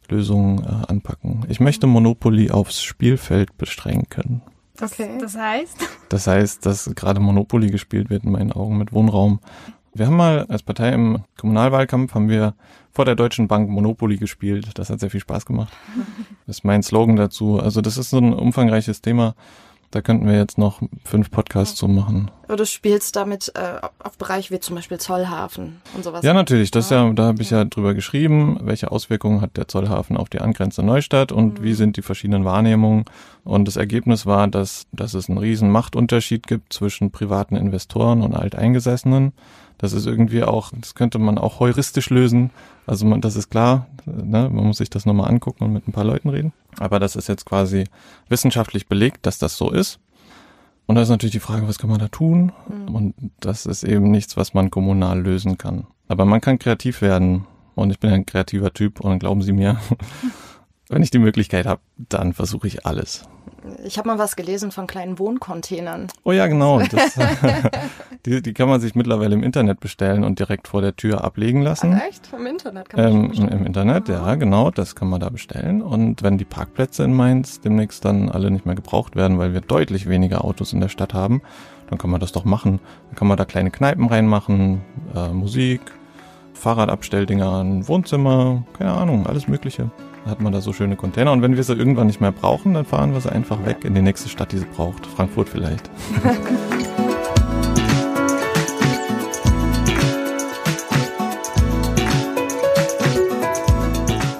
[0.09, 1.45] Lösungen äh, anpacken.
[1.49, 4.41] Ich möchte Monopoly aufs Spielfeld beschränken.
[4.79, 5.17] Okay.
[5.19, 5.77] Das heißt?
[6.09, 9.39] Das heißt, dass gerade Monopoly gespielt wird in meinen Augen mit Wohnraum.
[9.97, 12.53] Wir haben mal als Partei im Kommunalwahlkampf haben wir
[12.91, 14.69] vor der Deutschen Bank Monopoly gespielt.
[14.75, 15.73] Das hat sehr viel Spaß gemacht.
[16.45, 17.60] Das ist mein Slogan dazu.
[17.60, 19.33] Also das ist so ein umfangreiches Thema.
[19.89, 22.29] Da könnten wir jetzt noch fünf Podcasts zu machen.
[22.43, 26.23] Aber du spielst damit äh, auf Bereiche wie zum Beispiel Zollhafen und sowas.
[26.23, 26.71] Ja, natürlich.
[26.71, 30.41] Das ja, da habe ich ja drüber geschrieben, welche Auswirkungen hat der Zollhafen auf die
[30.41, 31.63] angrenzende Neustadt und mhm.
[31.63, 33.05] wie sind die verschiedenen Wahrnehmungen.
[33.45, 38.36] Und das Ergebnis war, dass, dass es einen riesen Machtunterschied gibt zwischen privaten Investoren und
[38.36, 39.31] Alteingesessenen.
[39.77, 42.49] Das ist irgendwie auch, das könnte man auch heuristisch lösen.
[42.85, 44.49] Also man, das ist klar, ne?
[44.51, 46.53] man muss sich das nochmal angucken und mit ein paar Leuten reden.
[46.79, 47.85] Aber das ist jetzt quasi
[48.29, 49.99] wissenschaftlich belegt, dass das so ist.
[50.87, 52.53] Und da ist natürlich die Frage, was kann man da tun?
[52.69, 52.95] Mhm.
[52.95, 55.85] Und das ist eben nichts, was man kommunal lösen kann.
[56.07, 57.45] Aber man kann kreativ werden.
[57.75, 59.79] Und ich bin ein kreativer Typ und glauben Sie mir,
[60.89, 63.23] wenn ich die Möglichkeit habe, dann versuche ich alles.
[63.84, 66.08] Ich habe mal was gelesen von kleinen Wohncontainern.
[66.23, 66.80] Oh ja, genau.
[66.91, 67.17] Das,
[68.26, 71.62] die, die kann man sich mittlerweile im Internet bestellen und direkt vor der Tür ablegen
[71.62, 71.93] lassen.
[71.97, 72.30] Ach, echt?
[72.34, 73.52] Im Internet kann man Ähm, bestellen?
[73.52, 75.82] Im Internet, ja, genau, das kann man da bestellen.
[75.82, 79.62] Und wenn die Parkplätze in Mainz demnächst dann alle nicht mehr gebraucht werden, weil wir
[79.62, 81.41] deutlich weniger Autos in der Stadt haben,
[81.89, 82.80] dann kann man das doch machen.
[83.08, 84.82] Dann kann man da kleine Kneipen reinmachen,
[85.15, 85.82] äh, Musik,
[86.54, 89.89] Fahrradabstelldinger, ein Wohnzimmer, keine Ahnung, alles Mögliche.
[90.27, 91.31] Hat man da so schöne Container.
[91.31, 93.95] Und wenn wir sie irgendwann nicht mehr brauchen, dann fahren wir sie einfach weg in
[93.95, 95.05] die nächste Stadt, die sie braucht.
[95.05, 95.89] Frankfurt vielleicht.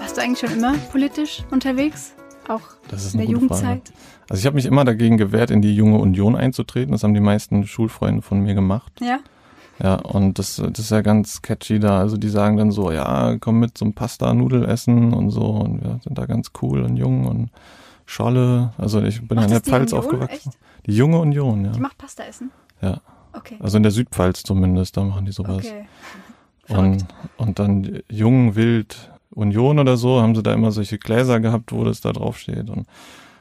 [0.02, 2.14] Warst du eigentlich schon immer politisch unterwegs?
[2.48, 3.62] Auch Das ist in der gute Frage.
[3.64, 3.94] Jugendzeit?
[4.30, 6.92] Also ich habe mich immer dagegen gewehrt, in die junge Union einzutreten.
[6.92, 8.92] Das haben die meisten Schulfreunde von mir gemacht.
[9.02, 9.20] Ja.
[9.82, 12.00] Ja, und das, das ist ja ganz catchy da.
[12.00, 15.46] Also die sagen dann so, ja, komm mit zum Pasta-Nudel essen und so.
[15.46, 17.52] Und wir sind da ganz cool und jung und
[18.06, 18.72] Scholle.
[18.78, 20.06] Also ich bin ja in der Pfalz Union?
[20.06, 20.50] aufgewachsen.
[20.50, 20.60] Echt?
[20.88, 21.72] Die junge Union, ja.
[21.72, 22.50] Die macht Pasta essen?
[22.82, 23.02] Ja.
[23.34, 23.58] Okay.
[23.60, 25.66] Also in der Südpfalz zumindest, da machen die sowas.
[25.66, 25.86] Okay.
[26.70, 27.06] Und,
[27.38, 31.86] und dann jung, wild, Union oder so, haben sie da immer solche Gläser gehabt, wo
[31.86, 32.70] das da drauf steht.
[32.70, 32.88] Und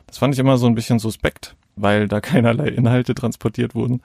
[0.07, 4.01] das fand ich immer so ein bisschen suspekt, weil da keinerlei Inhalte transportiert wurden.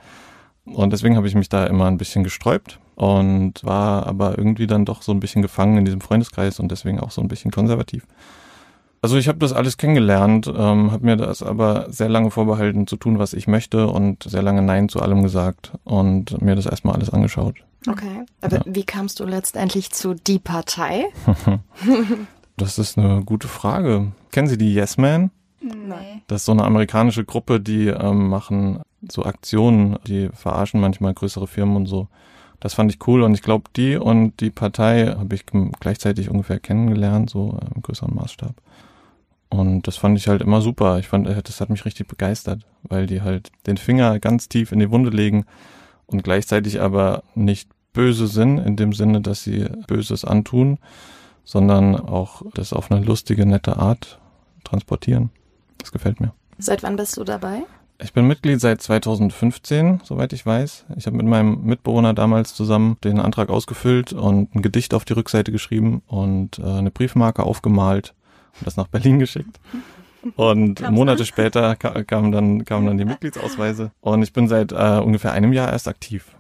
[0.66, 4.86] Und deswegen habe ich mich da immer ein bisschen gesträubt und war aber irgendwie dann
[4.86, 8.06] doch so ein bisschen gefangen in diesem Freundeskreis und deswegen auch so ein bisschen konservativ.
[9.04, 12.98] Also ich habe das alles kennengelernt, ähm, habe mir das aber sehr lange vorbehalten zu
[12.98, 16.94] tun, was ich möchte und sehr lange Nein zu allem gesagt und mir das erstmal
[16.94, 17.56] alles angeschaut.
[17.90, 18.26] Okay.
[18.42, 18.62] Aber Ja.
[18.68, 21.06] wie kamst du letztendlich zu die Partei?
[22.58, 24.12] Das ist eine gute Frage.
[24.32, 25.32] Kennen Sie die Yes Man?
[25.62, 26.22] Nee.
[26.28, 31.48] Das ist so eine amerikanische Gruppe, die ähm, machen so Aktionen, die verarschen manchmal größere
[31.48, 32.08] Firmen und so.
[32.60, 35.46] Das fand ich cool und ich glaube, die und die Partei habe ich
[35.80, 38.54] gleichzeitig ungefähr kennengelernt, so im größeren Maßstab.
[39.50, 41.00] Und das fand ich halt immer super.
[41.00, 44.72] Ich fand, äh, das hat mich richtig begeistert, weil die halt den Finger ganz tief
[44.72, 45.46] in die Wunde legen
[46.06, 50.78] und gleichzeitig aber nicht böse sind, in dem Sinne, dass sie Böses antun,
[51.44, 54.20] sondern auch das auf eine lustige, nette Art
[54.64, 55.32] transportieren.
[55.80, 56.34] Das gefällt mir.
[56.58, 57.64] Seit wann bist du dabei?
[58.04, 60.86] Ich bin Mitglied seit 2015, soweit ich weiß.
[60.98, 65.14] Ich habe mit meinem Mitbewohner damals zusammen den Antrag ausgefüllt und ein Gedicht auf die
[65.14, 68.16] Rückseite geschrieben und äh, eine Briefmarke aufgemalt
[68.58, 69.60] und das nach Berlin geschickt.
[70.36, 71.26] Und Kam's Monate an?
[71.26, 75.54] später ka kamen dann, kamen dann die Mitgliedsausweise und ich bin seit äh, ungefähr einem
[75.54, 76.36] Jahr erst aktiv.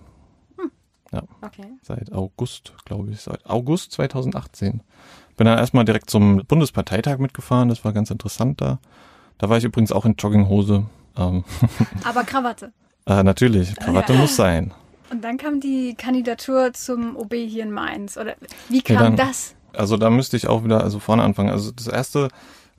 [1.41, 1.65] Okay.
[1.81, 4.81] Seit August, glaube ich, seit August 2018.
[5.35, 8.79] Bin dann erstmal direkt zum Bundesparteitag mitgefahren, das war ganz interessant da.
[9.37, 10.85] Da war ich übrigens auch in Jogginghose.
[11.17, 11.43] Ähm,
[12.03, 12.71] Aber Krawatte.
[13.05, 14.19] äh, natürlich, Krawatte Ja.
[14.19, 14.73] muss sein.
[15.11, 18.17] Und dann kam die Kandidatur zum OB hier in Mainz.
[18.17, 18.35] Oder
[18.69, 19.55] wie Ja, kam dann- das?
[19.73, 21.49] Also da müsste ich auch wieder also vorne anfangen.
[21.49, 22.27] Also das erste,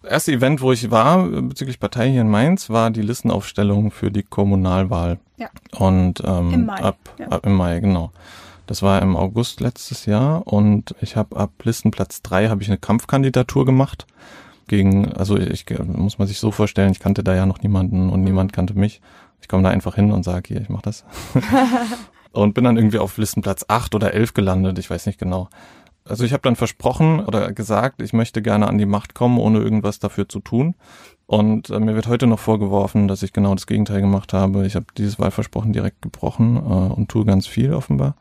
[0.03, 4.11] erste Event, wo ich war äh, bezüglich Partei hier in Mainz, war die Listenaufstellung für
[4.11, 5.19] die Kommunalwahl.
[5.39, 5.49] Ja.
[5.79, 7.29] Und ähm, Im Mai, ab, ja.
[7.29, 8.13] ab im Mai, genau.
[8.67, 12.79] Das war im August letztes Jahr und ich habe ab Listenplatz drei habe ich eine
[12.79, 14.07] Kampfkandidatur gemacht
[14.67, 18.23] gegen, also ich muss man sich so vorstellen, ich kannte da ja noch niemanden und
[18.23, 19.01] niemand kannte mich.
[19.41, 21.05] Ich komme da einfach hin und sage, hier, ich mach das.
[22.33, 25.49] und bin dann irgendwie auf Listenplatz acht oder elf gelandet, ich weiß nicht genau.
[26.05, 29.61] Also ich habe dann versprochen oder gesagt, ich möchte gerne an die Macht kommen, ohne
[29.61, 30.75] irgendwas dafür zu tun.
[31.27, 34.67] Und äh, mir wird heute noch vorgeworfen, dass ich genau das Gegenteil gemacht habe.
[34.67, 38.17] Ich habe dieses Wahlversprochen direkt gebrochen äh, und tue ganz viel offenbar.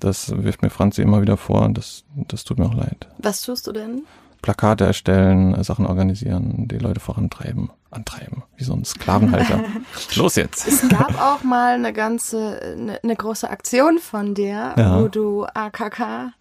[0.00, 3.08] Das wirft mir Franzi immer wieder vor und das, das tut mir auch leid.
[3.18, 4.02] Was tust du denn?
[4.42, 9.60] Plakate erstellen, äh, Sachen organisieren, die Leute vorantreiben, antreiben, wie so ein Sklavenhalter.
[10.16, 10.66] Los jetzt!
[10.66, 15.00] Es gab auch mal eine ganze, eine, eine große Aktion von dir, Ja.
[15.00, 16.32] wo du AKK,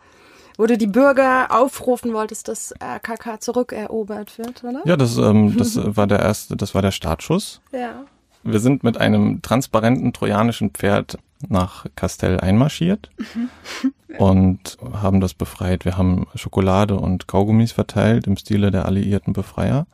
[0.57, 4.81] wo du die Bürger aufrufen wolltest, dass AKK zurückerobert wird, oder?
[4.85, 7.61] Ja, das, ähm, das war der erste, das war der Startschuss.
[7.71, 8.03] Ja.
[8.43, 13.09] Wir sind mit einem transparenten trojanischen Pferd nach Castell einmarschiert
[14.17, 15.85] und haben das befreit.
[15.85, 19.87] Wir haben Schokolade und Kaugummis verteilt im Stile der alliierten Befreier.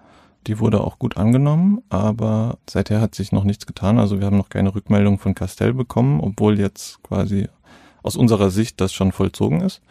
[0.47, 3.97] Die wurde auch gut angenommen, aber seither hat sich noch nichts getan.
[3.97, 7.47] Also wir haben noch keine Rückmeldung von Castell bekommen, obwohl jetzt quasi
[8.01, 9.81] aus unserer Sicht das schon vollzogen ist.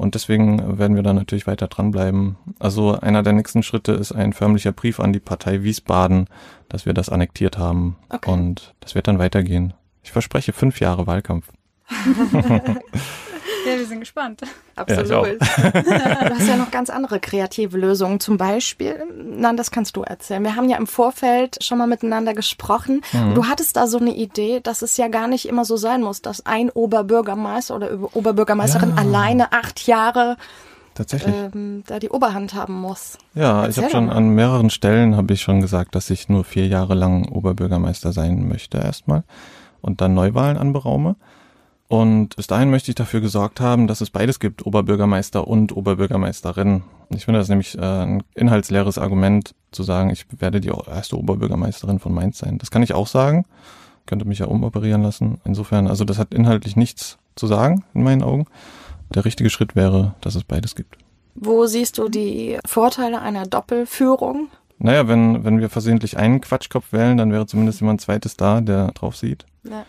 [0.00, 2.36] Und deswegen werden wir da natürlich weiter dranbleiben.
[2.58, 6.26] Also einer der nächsten Schritte ist ein förmlicher Brief an die Partei Wiesbaden,
[6.70, 7.96] dass wir das annektiert haben.
[8.08, 8.30] Okay.
[8.30, 9.74] Und das wird dann weitergehen.
[10.02, 11.46] Ich verspreche fünf Jahre Wahlkampf.
[13.66, 14.40] Ja, wir sind gespannt.
[14.74, 15.08] Absolut.
[15.10, 15.24] Ja,
[15.82, 18.18] du hast ja noch ganz andere kreative Lösungen.
[18.18, 19.04] Zum Beispiel,
[19.36, 20.42] nein, das kannst du erzählen.
[20.42, 23.02] Wir haben ja im Vorfeld schon mal miteinander gesprochen.
[23.12, 23.34] Mhm.
[23.34, 26.22] Du hattest da so eine Idee, dass es ja gar nicht immer so sein muss,
[26.22, 28.96] dass ein Oberbürgermeister oder Oberbürgermeisterin Ja.
[28.96, 30.36] alleine acht Jahre
[30.94, 31.34] Tatsächlich.
[31.54, 33.18] ähm, da die Oberhand haben muss.
[33.34, 36.44] Ja, Erzähl ich habe schon an mehreren Stellen habe ich schon gesagt, dass ich nur
[36.44, 39.22] vier Jahre lang Oberbürgermeister sein möchte erstmal
[39.80, 41.16] und dann Neuwahlen anberaume.
[41.88, 46.84] Und bis dahin möchte ich dafür gesorgt haben, dass es beides gibt, Oberbürgermeister und Oberbürgermeisterin.
[47.08, 51.98] Ich finde das nämlich äh, ein inhaltsleeres Argument zu sagen, ich werde die erste Oberbürgermeisterin
[51.98, 52.58] von Mainz sein.
[52.58, 53.44] Das kann ich auch sagen,
[54.06, 55.40] könnte mich ja umoperieren lassen.
[55.44, 58.46] Insofern, also das hat inhaltlich nichts zu sagen in meinen Augen.
[59.12, 60.96] Der richtige Schritt wäre, dass es beides gibt.
[61.34, 64.48] Wo siehst du die Vorteile einer Doppelführung?
[64.82, 68.88] Naja, wenn, wenn wir versehentlich einen Quatschkopf wählen, dann wäre zumindest jemand zweites da, der
[68.92, 69.44] drauf sieht.
[69.62, 69.84] Ja.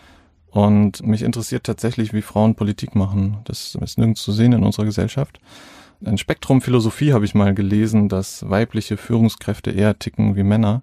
[0.50, 3.38] Und mich interessiert tatsächlich, wie Frauen Politik machen.
[3.44, 5.40] Das ist nirgends zu sehen in unserer Gesellschaft.
[6.02, 10.82] In Spektrum Philosophie habe ich mal gelesen, dass weibliche Führungskräfte eher ticken wie Männer,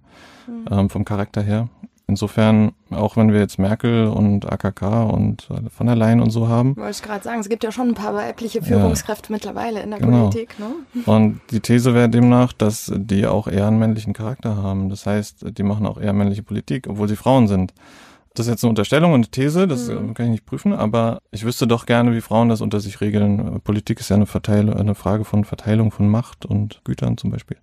[0.72, 1.69] ähm, vom Charakter her.
[2.10, 6.48] Insofern, auch wenn wir jetzt Merkel und AKK und äh, von der Leyen und so
[6.48, 9.91] haben, Wollte ich gerade sagen, es gibt ja schon ein paar weibliche Führungskräfte mittlerweile in
[9.91, 10.28] der Genau.
[10.30, 11.04] Politik, ne?
[11.06, 14.89] Und die These wäre demnach, dass die auch eher einen männlichen Charakter haben.
[14.89, 17.74] Das heißt, die machen auch eher männliche Politik, obwohl sie Frauen sind.
[18.34, 21.19] Das ist jetzt eine Unterstellung und eine These, das äh, kann ich nicht prüfen, aber
[21.32, 23.62] ich wüsste doch gerne, wie Frauen das unter sich regeln.
[23.63, 27.58] Politik ist ja eine, Verteilung, eine Frage von Verteilung von Macht und Gütern zum Beispiel.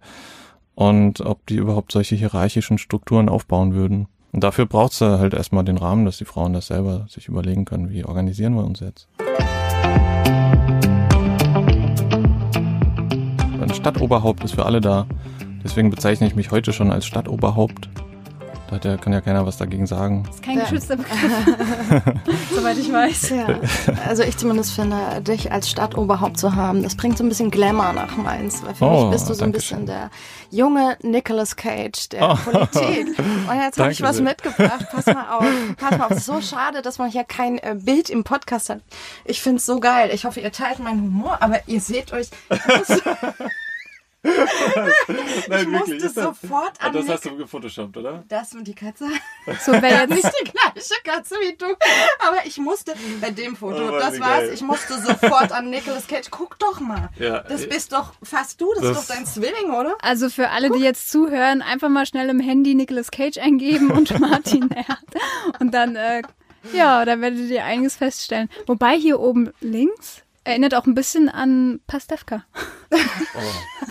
[0.75, 4.09] Und ob die überhaupt solche hierarchischen Strukturen aufbauen würden.
[4.37, 7.64] Und dafür braucht es halt erstmal den Rahmen, dass die Frauen das selber sich überlegen
[7.64, 9.09] können, wie organisieren wir uns jetzt.
[13.59, 15.07] Ein Stadtoberhaupt ist für alle da.
[15.64, 17.88] Deswegen bezeichne ich mich heute schon als Stadtoberhaupt.
[18.68, 20.24] Da hat ja, kann ja keiner was dagegen sagen.
[20.26, 20.64] Das ist kein Ja.
[20.64, 21.14] geschützter Begriff,
[22.55, 23.31] soweit ich weiß.
[23.31, 23.61] Ja.
[24.09, 27.92] Also ich zumindest finde, dich als Stadtoberhaupt zu haben, das bringt so ein bisschen Glamour
[27.92, 28.62] nach Mainz.
[28.64, 29.87] Weil für Oh, mich bist du so ein bisschen schön.
[29.87, 30.11] der
[30.50, 32.35] junge Nicolas Cage der Oh.
[32.35, 33.16] Politik.
[33.48, 34.24] Und jetzt habe ich was sehr.
[34.24, 34.87] mitgebracht.
[34.90, 35.44] Pass mal auf.
[35.76, 36.11] Pass mal auf.
[36.11, 38.81] Es ist so schade, dass man hier kein äh, Bild im Podcast hat.
[39.24, 40.11] Ich finde es so geil.
[40.12, 42.29] Ich hoffe, ihr teilt meinen Humor, aber ihr seht euch.
[45.09, 48.25] Ich, muss, ich musste sofort an Nick- du gefotoshoppt, oder?
[48.29, 49.07] das und die Katze.
[49.65, 51.67] So, wer jetzt Nicht die gleiche Katze wie du.
[52.19, 54.51] Aber ich musste bei dem Foto, Oh Mann, das war's, geil.
[54.55, 56.27] ich musste sofort an Nicolas Cage.
[56.31, 57.11] Guck doch mal.
[57.19, 59.97] Ja, Das bist doch fast du, das, das- ist doch dein Zwilling, oder?
[60.03, 64.19] Also für alle, die jetzt zuhören, einfach mal schnell im Handy Nicolas Cage eingeben und
[64.21, 65.61] Martin Erd.
[65.61, 66.23] Und dann, äh,
[66.73, 68.49] ja, da werdet ihr einiges feststellen.
[68.67, 72.45] Wobei hier oben links erinnert auch ein bisschen an Pastewka.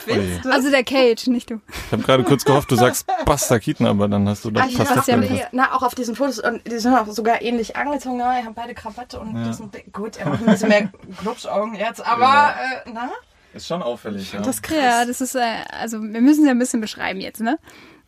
[0.07, 0.41] Oje.
[0.49, 1.59] Also der Cage, nicht du.
[1.87, 4.85] Ich habe gerade kurz gehofft, du sagst Buster Keaton, aber dann hast du doch hier,
[4.85, 8.21] Pastewka ja hier, na, auch auf diesen Fotos, und die sind auch sogar ähnlich angezogen,
[8.21, 10.89] aber die haben beide Krawatte und das sind, gut, er macht ein bisschen mehr
[11.21, 13.11] Glubschaugen jetzt, aber, äh, na?
[13.53, 14.39] Ist schon auffällig, ja.
[14.39, 14.77] Das ist krass.
[14.77, 17.57] Ja, das ist, äh, also wir müssen es ja ein bisschen beschreiben jetzt, ne?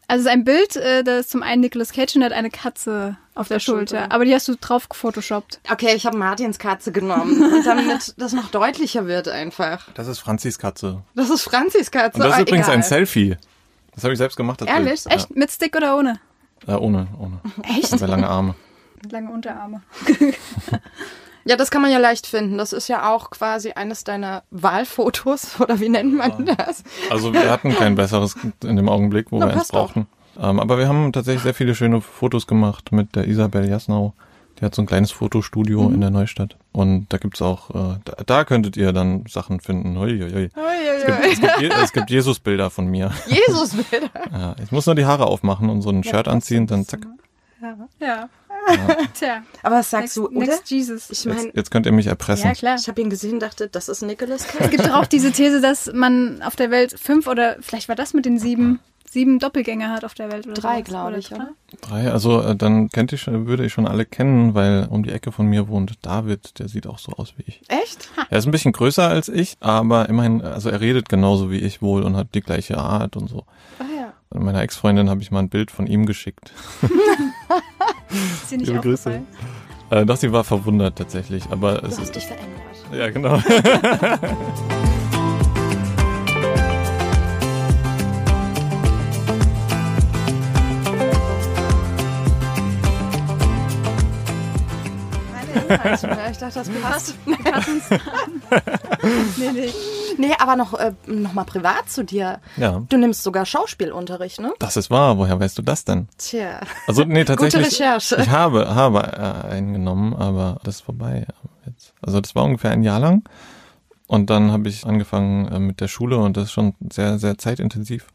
[0.10, 2.38] Also es ist ein Bild, äh, da ist zum einen Nicolas Cage und der hat
[2.38, 3.98] eine Katze auf der Schulter.
[4.00, 4.12] Schulter.
[4.14, 5.60] Aber die hast du drauf gefotoshoppt.
[5.70, 9.86] Okay, ich habe Martins Katze genommen, und damit das noch deutlicher wird einfach.
[9.96, 11.04] das ist Franzis Katze.
[11.14, 12.16] Das ist Franzis Katze.
[12.16, 12.78] Und das ist aber übrigens egal.
[12.78, 13.38] ein Selfie.
[13.94, 14.62] Das habe ich selbst gemacht.
[14.62, 15.04] Das Ehrlich?
[15.04, 15.16] Bild.
[15.16, 15.36] Echt?
[15.36, 16.20] Mit Stick oder ohne?
[16.66, 16.76] Ja.
[16.76, 17.42] Äh, ohne, ohne.
[17.78, 17.92] Echt?
[17.94, 18.56] Aber lange Arme.
[19.12, 19.82] Lange Unterarme.
[21.48, 22.58] Ja, das kann man ja leicht finden.
[22.58, 26.84] Das ist ja auch quasi eines deiner Wahlfotos, oder wie nennt man das?
[27.10, 30.08] Also wir hatten kein besseres in dem Augenblick, wo Na, wir eins brauchten.
[30.40, 34.14] Ähm, aber wir haben tatsächlich sehr viele schöne Fotos gemacht mit der Isabel Jasnau.
[34.60, 35.96] Die hat so ein kleines Fotostudio Mhm.
[35.96, 36.58] in der Neustadt.
[36.72, 39.98] Und da gibt's auch, äh, da, da könntet ihr dann Sachen finden.
[40.00, 40.50] Hui, hui, hui.
[40.98, 43.12] Es gibt, es gibt, Je- es gibt Jesus-Bilder von mir.
[43.28, 44.10] Jesus-Bilder.
[44.32, 47.06] Ja, ich muss nur die Haare aufmachen und so ein Shirt anziehen, dann zack.
[48.00, 48.30] Ja.
[49.14, 49.44] Tja.
[49.64, 50.46] Aber was sagst Next, du, oder?
[50.48, 51.10] next Jesus.
[51.10, 52.46] Ich Jetzt, meine, jetzt könnt ihr mich erpressen.
[52.48, 52.76] Ja, klar.
[52.80, 54.70] ich habe ihn gesehen, dachte, das ist Nicolas Es Cage.
[54.72, 58.14] gibt doch auch diese These, dass man auf der Welt fünf oder vielleicht war das
[58.14, 60.46] mit den sieben, sieben Doppelgänger hat auf der Welt.
[60.48, 61.50] Oder Drei, glaube ich, oder?
[61.82, 65.12] Drei, also äh, dann kennt ich, schon- würde ich schon alle kennen, weil um die
[65.12, 67.62] Ecke von mir wohnt David, der sieht auch so aus wie ich.
[67.70, 68.10] Echt?
[68.30, 71.82] Er ist ein bisschen größer als ich, aber immerhin, also er redet genauso wie ich
[71.82, 73.46] wohl und hat die gleiche Art und so.
[73.80, 74.14] Ah ja.
[74.30, 76.52] Und meiner Ex-Freundin habe ich mal ein Bild von ihm geschickt.
[78.10, 79.22] Ist dir nicht Liebe Grüße.
[79.90, 82.62] Äh, doch, sie war verwundert tatsächlich, aber es Du hast ist, dich verändert.
[82.94, 83.40] ja genau.
[96.32, 97.16] Ich dachte, das passt.
[99.38, 99.70] Nee, nee.
[100.18, 102.40] Nee, aber noch, äh, noch mal privat zu dir.
[102.58, 104.54] ja, Du nimmst sogar Schauspielunterricht, ne?
[104.60, 105.18] das ist wahr.
[105.18, 106.08] Woher weißt du das denn?
[106.18, 106.60] Tja.
[106.88, 107.66] Also nee, tatsächlich.
[107.66, 108.16] Recherche.
[108.20, 111.26] Ich habe, habe äh, einen genommen, aber das ist vorbei
[111.66, 111.94] jetzt.
[112.02, 113.24] Also das war ungefähr ein Jahr lang.
[114.08, 117.38] Und dann habe ich angefangen äh, mit der Schule und das ist schon sehr, sehr
[117.38, 118.08] zeitintensiv.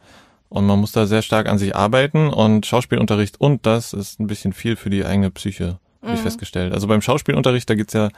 [0.48, 4.26] Und man muss da sehr stark an sich arbeiten und Schauspielunterricht und das ist ein
[4.26, 6.72] bisschen viel für die eigene Psyche, habe ich festgestellt.
[6.72, 8.08] Also beim Schauspielunterricht, da geht's ja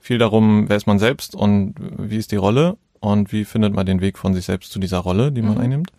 [0.00, 2.76] viel darum, wer ist man selbst und wie ist die Rolle.
[3.00, 5.60] und wie findet man den Weg von sich selbst zu dieser Rolle, die man Mhm.
[5.60, 5.92] einnimmt.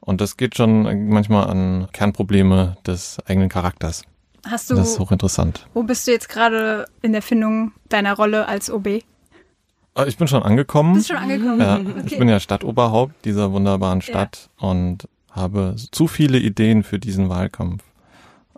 [0.00, 4.02] Und das geht schon manchmal an Kernprobleme des eigenen Charakters.
[4.46, 5.66] Hast du, Das ist hochinteressant.
[5.72, 8.86] wo bist du jetzt gerade in der Findung deiner Rolle als OB?
[8.86, 10.92] Äh, Ich bin schon angekommen.
[10.92, 11.58] Bist schon angekommen?
[11.60, 12.02] Ja, Okay.
[12.04, 17.82] ich bin ja Stadtoberhaupt dieser wunderbaren Stadt und habe zu viele Ideen für diesen Wahlkampf.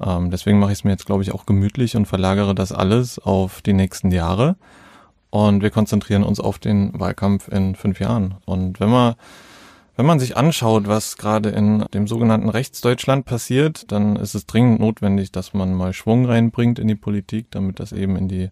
[0.01, 3.19] Ähm, deswegen mache ich es mir jetzt, glaube ich, auch gemütlich und verlagere das alles
[3.19, 4.57] auf die nächsten Jahre.
[5.31, 8.37] Und wir konzentrieren uns auf den Wahlkampf in fünf Jahren.
[8.45, 9.15] Und wenn man,
[9.97, 14.81] wenn man sich anschaut, was gerade in dem sogenannten Rechtsdeutschland passiert, dann ist es dringend
[14.81, 18.51] notwendig, dass man mal Schwung reinbringt in die Politik, damit das eben in die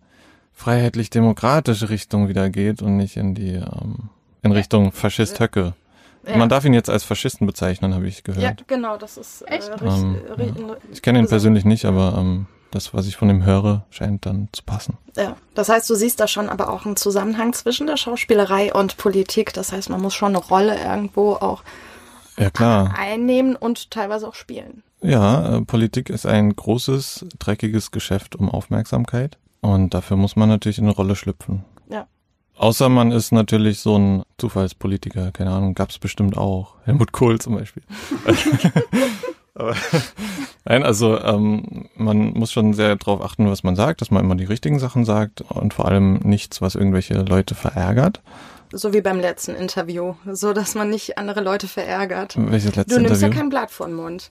[0.53, 4.11] freiheitlich-demokratische Richtung wieder geht und nicht in die ähm,
[4.43, 5.75] in Richtung Faschist Höcke.
[6.27, 6.37] Ja.
[6.37, 8.69] Man darf ihn jetzt als Faschisten bezeichnen, habe ich ja, gehört.
[8.69, 9.71] genau, das ist äh, Echt?
[9.71, 13.45] richtig- Ähm, ri- Ich kenne ihn persönlich nicht, aber ähm, das, was ich von ihm
[13.45, 14.97] höre, scheint dann zu passen.
[15.17, 18.97] Ja, das heißt, du siehst da schon aber auch einen Zusammenhang zwischen der Schauspielerei und
[18.99, 19.53] Politik.
[19.53, 21.65] Das heißt, man muss schon eine Rolle irgendwo auch
[22.39, 22.95] Ja klar.
[22.97, 24.83] einnehmen und teilweise auch spielen.
[25.03, 29.39] Ja, äh, Politik ist ein großes, dreckiges Geschäft um Aufmerksamkeit.
[29.61, 31.65] Und dafür muss man natürlich in eine Rolle schlüpfen.
[31.89, 32.07] Ja.
[32.63, 36.77] Außer man ist natürlich so ein Zufallspolitiker, keine Ahnung, gab's bestimmt auch.
[36.85, 37.83] Helmut Kohl zum Beispiel.
[39.57, 39.75] Aber,
[40.65, 44.37] nein, also ähm, man muss schon sehr darauf achten, was man sagt, dass man immer
[44.37, 48.23] die richtigen Sachen sagt und vor allem nichts, was irgendwelche Leute verärgert.
[48.71, 50.15] So wie beim letzten Interview.
[50.31, 52.37] So, dass man nicht andere Leute verärgert.
[52.39, 53.35] Welches letzte Du nimmst Interview?
[53.35, 54.31] ja kein Blatt vor den Mund.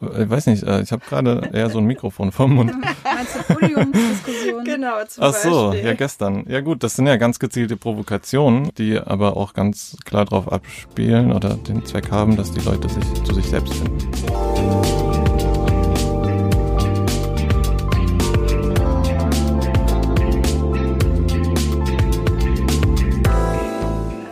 [0.00, 2.72] Ich weiß nicht, äh, ich habe gerade eher so ein Mikrofon vom Mund.
[3.04, 4.64] Meinst du Podiumsdiskussion?
[4.64, 5.86] Genau, zum Ach so, Beispiel.
[5.86, 6.44] ja gestern.
[6.48, 11.32] Ja gut, das sind ja ganz gezielte Provokationen, die aber auch ganz klar darauf abspielen
[11.32, 13.98] oder den Zweck haben, dass die Leute sich zu sich selbst finden.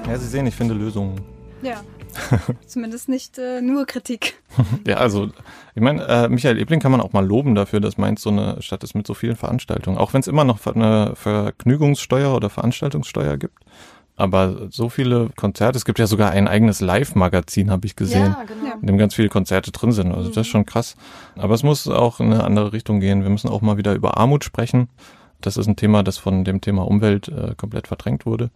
[0.09, 1.21] Ja, Sie sehen, ich finde Lösungen.
[1.63, 1.83] Ja.
[2.67, 4.43] Zumindest nicht äh, nur Kritik.
[4.87, 5.31] Ja, also
[5.75, 8.61] ich meine, äh, Michael Ebling kann man auch mal loben dafür, dass Mainz so eine
[8.63, 9.99] Stadt ist mit so vielen Veranstaltungen.
[9.99, 13.59] Auch wenn es immer noch eine Vergnügungssteuer oder Veranstaltungssteuer gibt.
[14.17, 18.45] Aber so viele Konzerte, es gibt ja sogar ein eigenes Live-Magazin, habe ich gesehen, Ja,
[18.45, 18.77] genau.
[18.81, 20.13] In dem ganz viele Konzerte drin sind.
[20.13, 20.97] Also das ist schon krass.
[21.37, 23.23] Aber es muss auch in eine andere Richtung gehen.
[23.23, 24.89] Wir müssen auch mal wieder über Armut sprechen.
[25.43, 28.51] Das ist ein Thema, das von dem Thema Umwelt äh, komplett verdrängt wurde.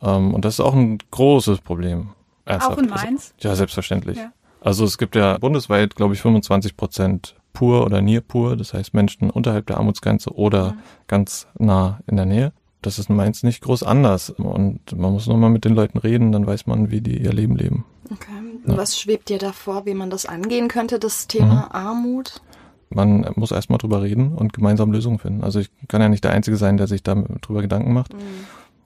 [0.00, 2.10] Ähm, und das ist auch ein großes Problem.
[2.46, 3.34] Auch in Also- Mainz?
[3.40, 4.18] ja, selbstverständlich.
[4.18, 4.32] Ja.
[4.60, 8.94] Also es gibt ja bundesweit, glaube ich, 25 Prozent pur oder near pur, das heißt
[8.94, 10.76] Menschen unterhalb der Armutsgrenze oder
[11.06, 12.52] ganz nah in der Nähe.
[12.82, 14.30] Das ist in Mainz nicht groß anders.
[14.30, 17.32] Und man muss nur mal mit den Leuten reden, dann weiß man, wie die ihr
[17.32, 17.84] Leben leben.
[18.10, 18.32] Okay.
[18.66, 21.72] Was schwebt dir da vor, wie man das angehen könnte, das Thema Mhm.
[21.72, 22.42] Armut?
[22.90, 25.42] Man muss erstmal drüber reden und gemeinsam Lösungen finden.
[25.42, 28.12] Also ich kann ja nicht der Einzige sein, der sich da drüber Gedanken macht.
[28.12, 28.18] Mhm.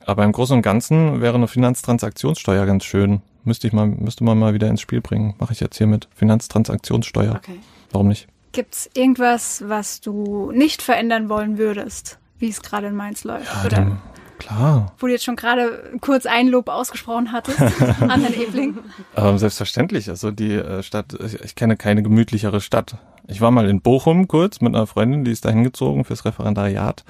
[0.06, 3.20] Aber im Großen und Ganzen wäre eine Finanztransaktionssteuer ganz schön.
[3.48, 5.34] Müsste ich mal, müsste man mal wieder ins Spiel bringen.
[5.38, 6.06] Mache ich jetzt hiermit.
[6.14, 7.36] Finanztransaktionssteuer.
[7.36, 7.58] Okay.
[7.90, 8.28] Warum nicht?
[8.52, 13.46] Gibt's irgendwas, was du nicht verändern wollen würdest, wie es gerade in Mainz läuft?
[13.46, 13.98] Ja, Oder
[14.38, 14.92] klar.
[14.98, 17.58] wo du jetzt schon gerade kurz ein Lob ausgesprochen hattest
[18.00, 18.78] an Herrn Ebling?
[19.16, 20.10] Ähm, selbstverständlich.
[20.10, 22.98] Also die äh, Stadt, ich, ich kenne keine gemütlichere Stadt.
[23.26, 27.02] Ich war mal in Bochum kurz mit einer Freundin, die ist da hingezogen fürs Referendariat.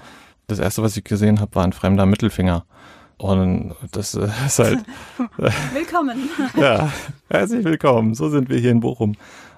[0.46, 2.64] Das erste, was ich gesehen habe, war ein fremder Mittelfinger.
[3.18, 4.78] Und das äh, ist halt,
[5.72, 6.31] Willkommen.
[6.57, 6.92] ja,
[7.28, 8.14] herzlich willkommen.
[8.14, 9.14] So sind wir hier in Bochum.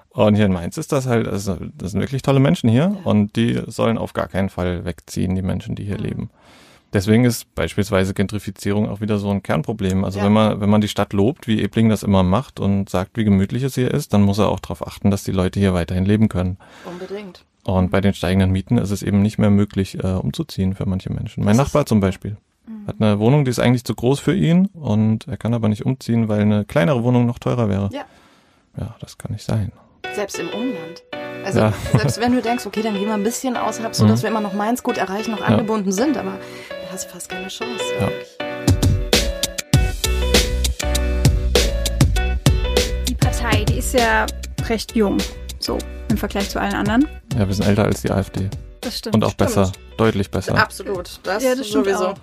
[0.09, 3.37] Und hier in Mainz ist das halt, also das sind wirklich tolle Menschen hier und
[3.37, 6.29] die sollen auf gar keinen Fall wegziehen, die Menschen, die hier leben.
[6.91, 10.03] Deswegen ist beispielsweise Gentrifizierung auch wieder so ein Kernproblem.
[10.03, 10.25] Also Ja.
[10.25, 13.23] wenn man, wenn man die Stadt lobt, wie Ebling das immer macht und sagt, wie
[13.23, 16.03] gemütlich es hier ist, dann muss er auch darauf achten, dass die Leute hier weiterhin
[16.03, 16.57] leben können.
[16.83, 17.45] Unbedingt.
[17.63, 21.13] Und bei den steigenden Mieten ist es eben nicht mehr möglich, äh, umzuziehen für manche
[21.13, 21.45] Menschen.
[21.45, 22.35] Mein Das Nachbar zum Beispiel
[22.87, 25.85] hat eine Wohnung, die ist eigentlich zu groß für ihn und er kann aber nicht
[25.85, 27.89] umziehen, weil eine kleinere Wohnung noch teurer wäre.
[27.93, 28.01] Ja.
[28.77, 29.71] Ja, das kann nicht sein.
[30.13, 31.03] Selbst im Umland.
[31.45, 31.73] Also Ja.
[31.97, 34.09] selbst wenn du denkst, okay, dann gehen wir ein bisschen außerhalb, so Mhm.
[34.09, 36.31] dass wir immer noch Mainz gut erreichen, noch angebunden sind, aber
[36.69, 37.83] da hast du fast keine Chance.
[37.99, 38.09] Ja.
[43.07, 44.25] Die Partei, die ist ja
[44.67, 45.17] recht jung,
[45.59, 45.77] so
[46.09, 47.07] im Vergleich zu allen anderen.
[47.37, 48.49] Ja, wir sind älter als die AfD.
[48.81, 49.15] Das stimmt.
[49.15, 50.57] Und auch besser, deutlich besser.
[50.57, 51.19] Absolut.
[51.23, 52.07] Das, Ja, das stimmt sowieso.
[52.07, 52.17] auch.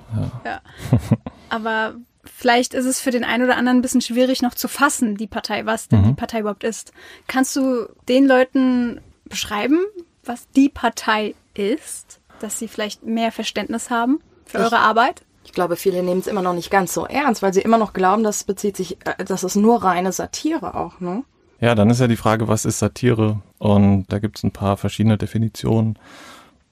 [0.44, 0.61] Ja.
[1.49, 1.94] Aber
[2.25, 5.27] vielleicht ist es für den einen oder anderen ein bisschen schwierig noch zu fassen, die
[5.27, 6.07] Partei, was denn Mhm.
[6.09, 6.92] die Partei überhaupt ist.
[7.27, 9.81] Kannst du den Leuten beschreiben,
[10.25, 15.23] was die Partei ist, dass sie vielleicht mehr Verständnis haben für Ich- eure Arbeit?
[15.44, 17.94] Ich glaube, viele nehmen es immer noch nicht ganz so ernst, weil sie immer noch
[17.94, 21.25] glauben, das bezieht sich, äh, das ist nur reine Satire auch, ne?
[21.61, 23.40] Ja, dann ist ja die Frage, was ist Satire?
[23.59, 25.98] Und da gibt es ein paar verschiedene Definitionen.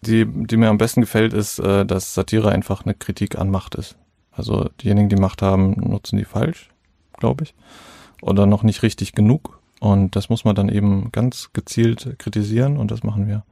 [0.03, 3.74] Die, die mir am besten gefällt, ist, äh, dass Satire einfach eine Kritik an Macht
[3.74, 3.97] ist.
[4.30, 6.70] Also diejenigen, die Macht haben, nutzen die falsch,
[7.16, 7.55] glaube ich.
[8.22, 9.61] Oder noch nicht richtig genug.
[9.80, 13.44] Und das muss man dann eben ganz gezielt kritisieren und das machen wir.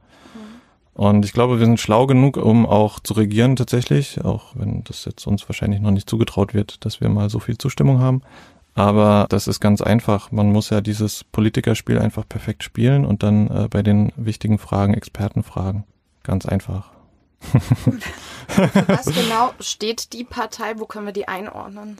[0.93, 5.03] Und ich glaube, wir sind schlau genug, um auch zu regieren tatsächlich, auch wenn das
[5.03, 8.21] jetzt uns wahrscheinlich noch nicht zugetraut wird, dass wir mal so viel Zustimmung haben.
[8.75, 10.31] Aber das ist ganz einfach.
[10.31, 14.93] Man muss ja dieses Politikerspiel einfach perfekt spielen und dann äh, bei den wichtigen Fragen
[14.93, 15.85] Experten fragen.
[16.25, 16.91] Ganz einfach.
[17.39, 20.73] Für was genau steht die Partei?
[20.77, 21.97] Wo können wir die einordnen?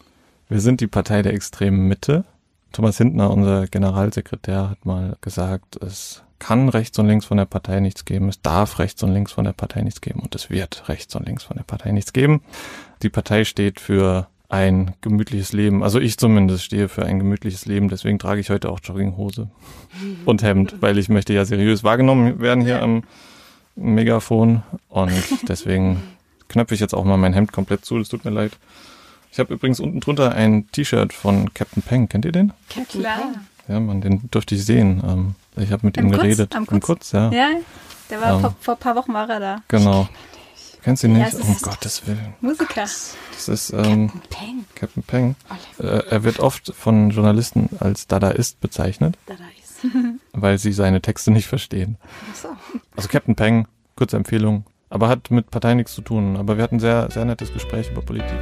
[0.49, 2.25] Wir sind die Partei der extremen Mitte.
[2.71, 7.79] Thomas Hintner, unser Generalsekretär, hat mal gesagt, es kann rechts und links von der Partei
[7.79, 10.89] nichts geben, es darf rechts und links von der Partei nichts geben und es wird
[10.89, 12.41] rechts und links von der Partei nichts geben.
[13.01, 15.83] Die Partei steht für ein gemütliches Leben.
[15.83, 19.49] Also ich zumindest stehe für ein gemütliches Leben, deswegen trage ich heute auch Jogginghose
[20.25, 23.03] und Hemd, weil ich möchte ja seriös wahrgenommen werden hier am
[23.75, 25.11] Megafon und
[25.47, 26.01] deswegen
[26.47, 28.53] knöpfe ich jetzt auch mal mein Hemd komplett zu, das tut mir leid.
[29.31, 32.53] Ich habe übrigens unten drunter ein T-Shirt von Captain Peng, kennt ihr den?
[32.89, 33.33] Klar.
[33.67, 35.01] Ja, man, den durfte ich sehen.
[35.05, 36.55] Ähm, ich habe mit Am ihm geredet.
[36.55, 36.79] Am Am?
[36.79, 37.31] Kutz, ja.
[37.31, 37.49] Ja,
[38.09, 38.41] der war Ähm.
[38.41, 39.61] vor, vor ein paar Wochen war er da.
[39.67, 40.07] Genau.
[40.83, 41.33] Kennst du ihn Ja, nicht?
[41.33, 42.35] es um Gottes Willen.
[42.41, 42.81] Musiker.
[42.83, 44.65] Das ist ähm, Peng.
[44.75, 45.35] Captain Peng.
[45.79, 49.93] Äh, er wird oft von Journalisten als Dadaist bezeichnet, Da, da ist.
[50.33, 51.97] weil sie seine Texte nicht verstehen.
[52.31, 52.47] Ach so.
[52.95, 53.67] Also Captain Peng,
[53.97, 56.37] kurze Empfehlung, aber hat mit Partei nichts zu tun.
[56.37, 58.39] Aber wir hatten ein sehr, sehr nettes Gespräch über Politik.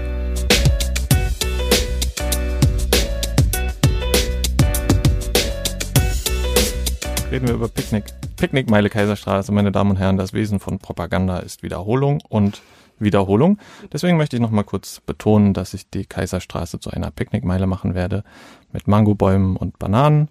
[7.32, 8.06] Reden wir über Picknick.
[8.38, 12.62] Picknick Meile Kaiserstraße, meine Damen und Herren, das Wesen von Propaganda ist Wiederholung und
[13.00, 13.58] Wiederholung.
[13.92, 17.96] Deswegen möchte ich noch mal kurz betonen, dass ich die Kaiserstraße zu einer Picknickmeile machen
[17.96, 18.24] werde
[18.72, 20.30] mit Mangobäumen und Bananen.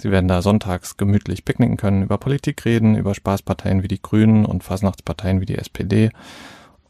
[0.00, 4.46] Sie werden da sonntags gemütlich picknicken können, über Politik reden, über Spaßparteien wie die Grünen
[4.46, 6.10] und Fasnachtsparteien wie die SPD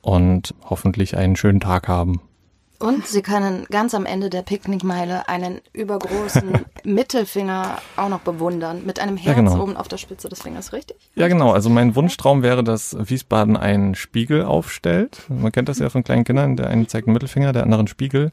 [0.00, 2.20] und hoffentlich einen schönen Tag haben.
[2.80, 8.86] Und Sie können ganz am Ende der Picknickmeile einen übergroßen Mittelfinger auch noch bewundern.
[8.86, 9.62] Mit einem Herz genau.
[9.62, 10.96] oben auf der Spitze des Fingers, richtig?
[11.14, 11.52] Ja, genau.
[11.52, 15.24] Also mein Wunschtraum wäre, dass Wiesbaden einen Spiegel aufstellt.
[15.28, 16.56] Man kennt das ja von kleinen Kindern.
[16.56, 18.32] Der eine zeigt einen Mittelfinger, der andere einen Spiegel.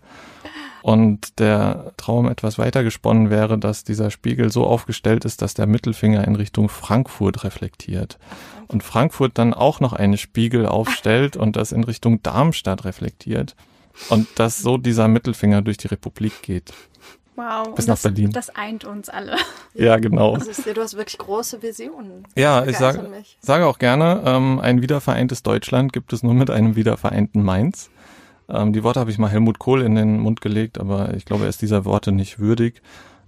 [0.82, 5.68] Und der Traum etwas weiter gesponnen wäre, dass dieser Spiegel so aufgestellt ist, dass der
[5.68, 8.18] Mittelfinger in Richtung Frankfurt reflektiert.
[8.68, 13.56] Und Frankfurt dann auch noch einen Spiegel aufstellt und das in Richtung Darmstadt reflektiert.
[14.10, 16.74] Und dass so dieser Mittelfinger durch die Republik geht.
[17.38, 17.76] Wow.
[17.76, 18.32] Bis und nach das, Berlin.
[18.32, 19.38] Das eint uns alle.
[19.76, 20.34] Ja, genau.
[20.34, 22.24] Also ich sehe, du hast wirklich große Visionen.
[22.36, 23.38] Ja, ich sage mich.
[23.42, 27.92] sage auch gerne, ähm, ein wiedervereintes Deutschland gibt es nur mit einem wiedervereinten Mainz.
[28.50, 31.44] Ähm, die Worte habe ich mal Helmut Kohl in den Mund gelegt, aber ich glaube,
[31.44, 32.82] er ist dieser Worte nicht würdig.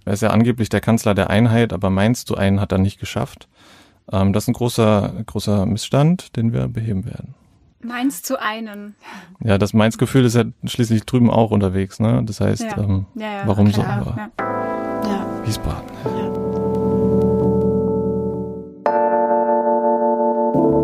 [0.04, 2.98] Er ist ja angeblich der Kanzler der Einheit, aber Mainz zu einen hat er nicht
[3.00, 3.48] geschafft.
[4.10, 7.34] Ähm, das ist ein großer, großer Missstand, den wir beheben werden.
[7.82, 8.94] Meins zu einen.
[9.42, 12.22] Ja, das Mainz-Gefühl ist ja schließlich drüben auch unterwegs, ne?
[12.26, 12.76] Das heißt, Ja.
[12.78, 13.82] ähm, Ja, ja, warum so?
[13.82, 14.30] Aber ja.
[15.08, 15.26] Ja.
[15.46, 15.88] Wiesbaden.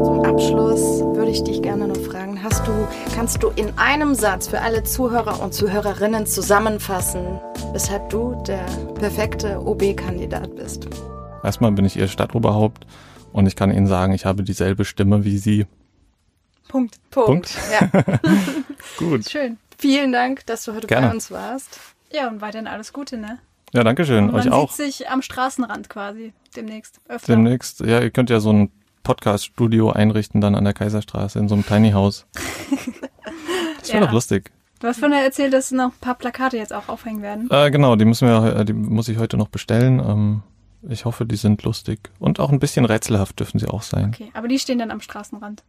[0.05, 4.47] Zum Abschluss würde ich dich gerne noch fragen, hast du, kannst du in einem Satz
[4.47, 7.41] für alle Zuhörer und Zuhörerinnen zusammenfassen,
[7.73, 8.65] weshalb du der
[8.95, 10.87] perfekte OB-Kandidat bist?
[11.43, 12.87] Erstmal bin ich ihr Stadtoberhaupt
[13.33, 15.67] und ich kann Ihnen sagen, ich habe dieselbe Stimme wie Sie.
[16.69, 17.01] Punkt.
[17.11, 17.53] Punkt.
[17.73, 17.91] Ja.
[18.97, 19.29] Gut.
[19.29, 19.57] Schön.
[19.79, 21.09] Vielen Dank, dass du heute Gerne.
[21.09, 21.81] bei uns warst.
[22.13, 23.41] Ja, und weiterhin alles Gute, ne?
[23.73, 24.29] Ja, danke schön.
[24.29, 24.71] Und Euch man auch.
[24.71, 27.33] sieht sich am Straßenrand quasi demnächst öfter.
[27.33, 28.71] Demnächst, ja, ihr könnt ja so ein
[29.07, 32.27] Podcast-Studio einrichten dann an der Kaiserstraße in so einem Tiny House.
[33.81, 34.07] Das wäre Ja.
[34.07, 34.51] doch lustig.
[34.81, 37.49] Du hast vorhin erzählt, dass noch ein paar Plakate jetzt auch aufhängen werden.
[37.53, 40.01] Äh, genau, die müssen wir, äh, die muss ich heute noch bestellen.
[40.01, 40.43] Ähm,
[40.89, 44.11] ich hoffe, die sind lustig und auch ein bisschen rätselhaft dürfen sie auch sein.
[44.13, 45.63] Okay, aber die stehen dann am Straßenrand.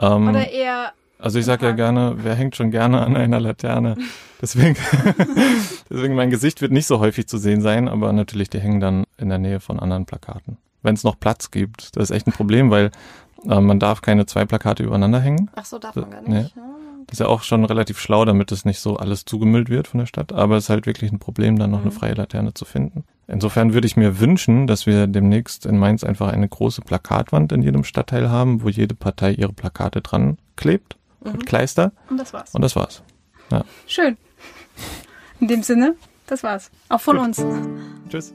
[0.00, 3.96] Ähm, Oder eher, also ich sage ja gerne, wer hängt schon gerne an einer Laterne?
[4.40, 4.76] Deswegen,
[5.90, 9.04] deswegen mein Gesicht wird nicht so häufig zu sehen sein, aber natürlich die hängen dann
[9.18, 10.56] in der Nähe von anderen Plakaten.
[10.82, 12.90] Wenn es noch Platz gibt, das ist echt ein Problem, weil
[13.48, 15.50] äh, man darf keine zwei Plakate übereinander hängen.
[15.56, 16.42] Ach so, darf man gar Nee.
[16.42, 16.56] nicht.
[16.56, 16.62] Ja.
[17.06, 19.98] Das ist ja auch schon relativ schlau, damit es nicht so alles zugemüllt wird von
[20.00, 20.30] der Stadt.
[20.32, 23.04] Aber es ist halt wirklich ein Problem, dann noch eine freie Laterne zu finden.
[23.26, 27.62] Insofern würde ich mir wünschen, dass wir demnächst in Mainz einfach eine große Plakatwand in
[27.62, 31.92] jedem Stadtteil haben, wo jede Partei ihre Plakate dran klebt mit Kleister.
[32.10, 32.54] und das war's.
[32.54, 33.02] Und das war's.
[33.86, 34.18] Schön.
[35.40, 35.94] In dem Sinne,
[36.26, 36.70] das war's.
[36.90, 37.26] Auch von Gut.
[37.26, 37.44] uns.
[38.10, 38.34] Tschüss.